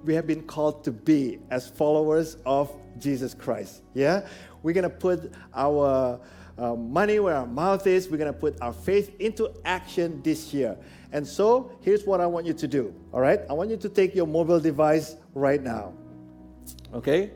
we 0.03 0.13
have 0.13 0.27
been 0.27 0.43
called 0.43 0.83
to 0.85 0.91
be 0.91 1.39
as 1.49 1.67
followers 1.67 2.37
of 2.45 2.71
Jesus 2.97 3.33
Christ. 3.33 3.83
Yeah? 3.93 4.27
We're 4.63 4.73
going 4.73 4.83
to 4.83 4.89
put 4.89 5.33
our 5.53 6.19
uh, 6.57 6.75
money 6.75 7.19
where 7.19 7.35
our 7.35 7.47
mouth 7.47 7.87
is. 7.87 8.09
We're 8.09 8.17
going 8.17 8.33
to 8.33 8.39
put 8.39 8.61
our 8.61 8.73
faith 8.73 9.15
into 9.19 9.51
action 9.65 10.21
this 10.21 10.53
year. 10.53 10.77
And 11.11 11.25
so, 11.25 11.71
here's 11.81 12.05
what 12.05 12.21
I 12.21 12.27
want 12.27 12.45
you 12.45 12.53
to 12.53 12.67
do. 12.67 12.93
All 13.13 13.21
right? 13.21 13.39
I 13.49 13.53
want 13.53 13.69
you 13.69 13.77
to 13.77 13.89
take 13.89 14.13
your 14.13 14.27
mobile 14.27 14.59
device 14.59 15.15
right 15.33 15.61
now. 15.61 15.93
Okay? 16.93 17.31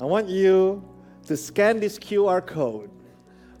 I 0.00 0.04
want 0.04 0.28
you 0.28 0.84
to 1.26 1.36
scan 1.36 1.80
this 1.80 1.98
QR 1.98 2.44
code 2.44 2.90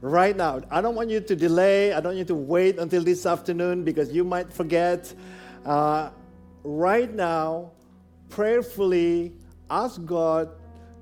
right 0.00 0.36
now. 0.36 0.60
I 0.70 0.80
don't 0.80 0.94
want 0.94 1.08
you 1.08 1.20
to 1.20 1.36
delay. 1.36 1.92
I 1.92 1.96
don't 1.96 2.10
want 2.10 2.18
you 2.18 2.24
to 2.26 2.34
wait 2.34 2.78
until 2.78 3.02
this 3.02 3.24
afternoon 3.24 3.84
because 3.84 4.12
you 4.12 4.24
might 4.24 4.52
forget. 4.52 5.14
Uh, 5.64 6.10
right 6.62 7.14
now, 7.14 7.70
prayerfully 8.28 9.32
ask 9.70 10.04
God 10.04 10.50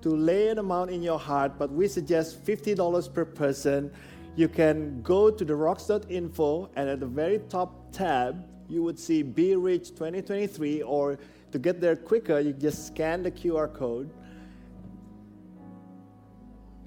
to 0.03 0.11
lay 0.11 0.49
an 0.49 0.59
amount 0.59 0.91
in 0.91 1.03
your 1.03 1.19
heart, 1.19 1.59
but 1.59 1.71
we 1.71 1.89
suggest 1.89 2.45
$50 2.45 3.15
per 3.15 3.25
person. 3.25 3.91
You 4.35 4.49
can 4.49 5.01
go 5.03 5.31
to 5.31 5.45
the 5.45 5.55
rocks.info 5.55 6.71
and 6.75 6.89
at 6.89 7.01
the 7.01 7.07
very 7.07 7.39
top 7.49 7.93
tab, 7.93 8.45
you 8.69 8.83
would 8.83 8.99
see 8.99 9.23
Be 9.23 9.55
Rich 9.55 9.91
2023, 9.91 10.83
or 10.83 11.19
to 11.53 11.59
get 11.59 11.81
there 11.81 11.95
quicker, 11.95 12.41
you 12.41 12.53
just 12.53 12.87
scan 12.87 13.23
the 13.23 13.31
QR 13.31 13.73
code. 13.73 14.11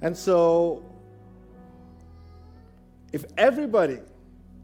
And 0.01 0.17
so, 0.17 0.83
if 3.13 3.25
everybody 3.37 3.99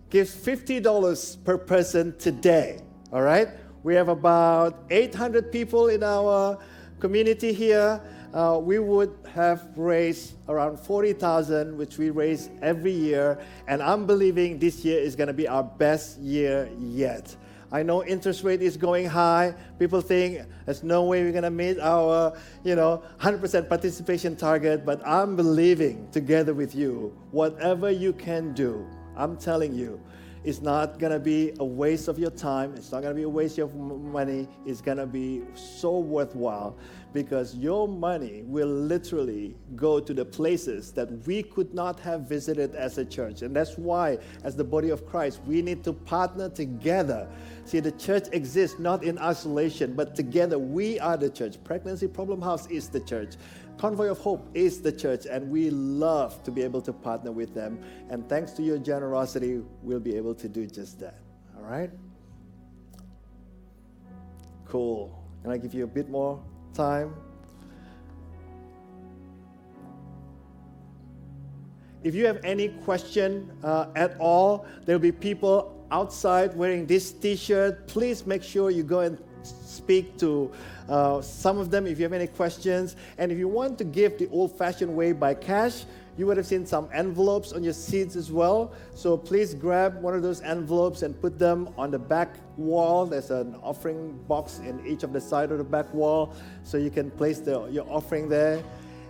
gives 0.10 0.36
$50 0.36 1.44
per 1.46 1.58
person 1.58 2.18
today, 2.18 2.82
all 3.14 3.22
right? 3.22 3.48
We 3.84 3.96
have 3.96 4.10
about 4.10 4.84
800 4.92 5.52
people 5.52 5.88
in 5.88 6.04
our 6.04 6.60
community 7.00 7.52
here. 7.52 8.00
Uh, 8.32 8.60
we 8.62 8.78
would 8.78 9.14
have 9.34 9.68
raised 9.76 10.36
around 10.48 10.80
40,000, 10.80 11.76
which 11.76 11.98
we 11.98 12.12
raise 12.12 12.50
every 12.62 12.92
year. 12.92 13.40
And 13.68 13.82
I'm 13.82 14.06
believing 14.06 14.60
this 14.60 14.86
year 14.86 15.00
is 15.00 15.16
going 15.16 15.28
to 15.28 15.34
be 15.34 15.48
our 15.48 15.64
best 15.64 16.20
year 16.20 16.70
yet. 16.78 17.36
I 17.74 17.82
know 17.84 18.04
interest 18.04 18.44
rate 18.44 18.62
is 18.62 18.78
going 18.78 19.08
high. 19.08 19.56
People 19.80 20.02
think 20.02 20.42
there's 20.66 20.84
no 20.84 21.06
way 21.06 21.24
we're 21.24 21.32
going 21.32 21.44
to 21.44 21.50
meet 21.50 21.80
our, 21.80 22.38
you 22.64 22.76
know, 22.76 23.02
100% 23.20 23.68
participation 23.68 24.36
target. 24.36 24.86
But 24.86 25.02
I'm 25.08 25.36
believing 25.36 26.08
together 26.12 26.54
with 26.54 26.76
you, 26.76 27.18
whatever 27.32 27.90
you 27.90 28.14
can 28.14 28.54
do, 28.54 28.86
I'm 29.16 29.38
telling 29.38 29.74
you, 29.74 30.00
it's 30.44 30.62
not 30.62 30.98
going 30.98 31.14
to 31.14 31.20
be 31.20 31.54
a 31.60 31.66
waste 31.66 32.08
of 32.08 32.18
your 32.18 32.32
time. 32.32 32.74
It's 32.76 32.92
not 32.92 33.02
going 33.04 33.14
to 33.14 33.18
be 33.18 33.24
a 33.24 33.30
waste 33.30 33.60
of 33.60 33.76
money. 33.76 34.48
It's 34.66 34.82
going 34.82 34.98
to 34.98 35.06
be 35.06 35.44
so 35.54 36.00
worthwhile 36.00 36.76
because 37.14 37.56
your 37.56 37.88
money 37.88 38.44
will 38.46 38.68
literally 38.68 39.54
go 39.76 40.00
to 40.00 40.14
the 40.14 40.26
places 40.26 40.92
that 40.94 41.12
we 41.28 41.44
could 41.44 41.74
not 41.74 42.00
have 42.00 42.22
visited 42.22 42.74
as 42.74 42.98
a 42.98 43.06
church. 43.06 43.42
And 43.42 43.56
that's 43.56 43.78
why, 43.78 44.18
as 44.44 44.56
the 44.56 44.64
body 44.64 44.90
of 44.90 45.06
Christ, 45.06 45.42
we 45.46 45.62
need 45.62 45.84
to 45.84 45.94
partner 45.94 46.50
together. 46.50 47.28
See, 47.66 47.80
the 47.80 47.92
church 47.92 48.26
exists 48.32 48.80
not 48.80 49.04
in 49.04 49.20
isolation, 49.20 49.94
but 49.94 50.16
together 50.16 50.58
we 50.58 51.00
are 51.00 51.18
the 51.18 51.30
church. 51.30 51.64
Pregnancy 51.64 52.08
Problem 52.08 52.42
House 52.42 52.66
is 52.68 52.90
the 52.90 53.02
church. 53.02 53.36
Convoy 53.82 54.10
of 54.10 54.20
Hope 54.20 54.48
is 54.54 54.80
the 54.80 54.92
church, 54.92 55.26
and 55.26 55.50
we 55.50 55.72
love 55.72 56.44
to 56.44 56.52
be 56.52 56.62
able 56.62 56.84
to 56.84 56.94
partner 56.94 57.32
with 57.32 57.56
them. 57.56 57.84
And 58.12 58.30
thanks 58.30 58.52
to 58.52 58.62
your 58.62 58.78
generosity, 58.78 59.64
we'll 59.82 60.00
be 60.00 60.16
able 60.16 60.36
to 60.36 60.48
do 60.48 60.68
just 60.68 61.00
that. 61.00 61.18
All 61.58 61.64
right? 61.64 61.90
Cool. 64.66 65.20
Can 65.42 65.50
I 65.50 65.58
give 65.58 65.74
you 65.74 65.84
a 65.84 65.88
bit 65.88 66.12
more 66.12 66.40
time? 66.76 67.16
If 72.04 72.14
you 72.14 72.28
have 72.28 72.40
any 72.44 72.70
question 72.86 73.52
uh, 73.64 73.88
at 73.96 74.16
all, 74.20 74.68
there'll 74.86 75.02
be 75.02 75.12
people 75.12 75.88
outside 75.90 76.56
wearing 76.56 76.86
this 76.86 77.12
t 77.12 77.36
shirt. 77.36 77.88
Please 77.88 78.28
make 78.28 78.44
sure 78.44 78.70
you 78.70 78.84
go 78.84 79.00
and 79.00 79.18
speak 79.44 80.18
to 80.20 80.52
uh, 80.90 81.22
some 81.22 81.58
of 81.58 81.72
them 81.72 81.88
if 81.88 81.98
you 81.98 82.04
have 82.04 82.14
any 82.14 82.28
questions. 82.28 82.96
And 83.18 83.32
if 83.32 83.38
you 83.38 83.48
want 83.48 83.78
to 83.80 83.84
give 83.84 84.18
the 84.18 84.28
old 84.30 84.58
fashioned 84.58 84.96
way 84.96 85.12
by 85.12 85.34
cash, 85.34 85.86
you 86.18 86.28
would 86.28 86.38
have 86.38 86.46
seen 86.46 86.66
some 86.66 86.90
envelopes 86.94 87.54
on 87.54 87.64
your 87.64 87.74
seats 87.74 88.16
as 88.16 88.32
well. 88.32 88.74
So 88.94 89.18
please 89.18 89.54
grab 89.54 90.02
one 90.02 90.14
of 90.14 90.22
those 90.22 90.42
envelopes 90.42 91.02
and 91.04 91.20
put 91.20 91.40
them 91.40 91.70
on 91.78 91.90
the 91.90 92.00
back 92.00 92.36
wall. 92.58 93.06
There's 93.06 93.32
an 93.32 93.56
offering 93.64 94.18
box 94.28 94.60
in 94.60 94.86
each 94.86 95.04
of 95.04 95.14
the 95.14 95.22
side 95.22 95.52
of 95.52 95.58
the 95.58 95.64
back 95.64 95.92
wall, 95.94 96.34
so 96.64 96.78
you 96.78 96.92
can 96.92 97.10
place 97.12 97.40
the, 97.40 97.66
your 97.68 97.90
offering 97.90 98.28
there. 98.28 98.62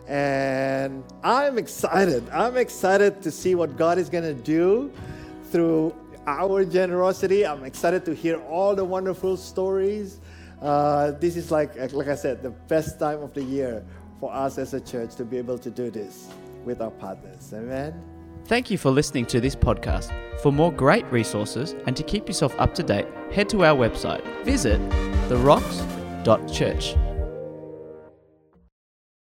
And 0.08 1.04
I'm 1.24 1.58
excited. 1.58 2.30
I'm 2.30 2.58
excited 2.58 3.22
to 3.24 3.32
see 3.32 3.56
what 3.56 3.78
God 3.78 3.98
is 3.98 4.10
going 4.10 4.24
to 4.24 4.34
do 4.34 4.92
through 5.52 5.96
our 6.28 6.66
generosity. 6.66 7.46
I'm 7.46 7.64
excited 7.64 8.06
to 8.06 8.14
hear 8.14 8.40
all 8.42 8.76
the 8.76 8.86
wonderful 8.86 9.38
stories. 9.38 10.20
Uh, 10.62 11.12
this 11.12 11.36
is 11.36 11.52
like, 11.52 11.76
like 11.94 12.08
I 12.08 12.16
said, 12.16 12.44
the 12.44 12.52
best 12.52 13.00
time 13.00 13.22
of 13.22 13.34
the 13.34 13.44
year 13.44 13.84
for 14.20 14.32
us 14.34 14.58
as 14.58 14.74
a 14.74 14.80
church 14.80 15.16
to 15.16 15.26
be 15.26 15.38
able 15.38 15.58
to 15.58 15.72
do 15.72 15.90
this 15.90 16.30
with 16.64 16.82
our 16.82 16.92
partners. 16.92 17.52
Amen. 17.54 18.00
Thank 18.46 18.70
you 18.70 18.78
for 18.78 18.92
listening 18.92 19.26
to 19.28 19.40
this 19.40 19.56
podcast. 19.56 20.12
For 20.42 20.52
more 20.52 20.72
great 20.72 21.06
resources 21.12 21.76
and 21.86 21.96
to 21.96 22.04
keep 22.04 22.28
yourself 22.28 22.54
up 22.60 22.74
to 22.76 22.84
date, 22.84 23.08
head 23.32 23.50
to 23.50 23.64
our 23.64 23.76
website. 23.76 24.24
Visit 24.44 24.80
therocks.church. 25.30 26.96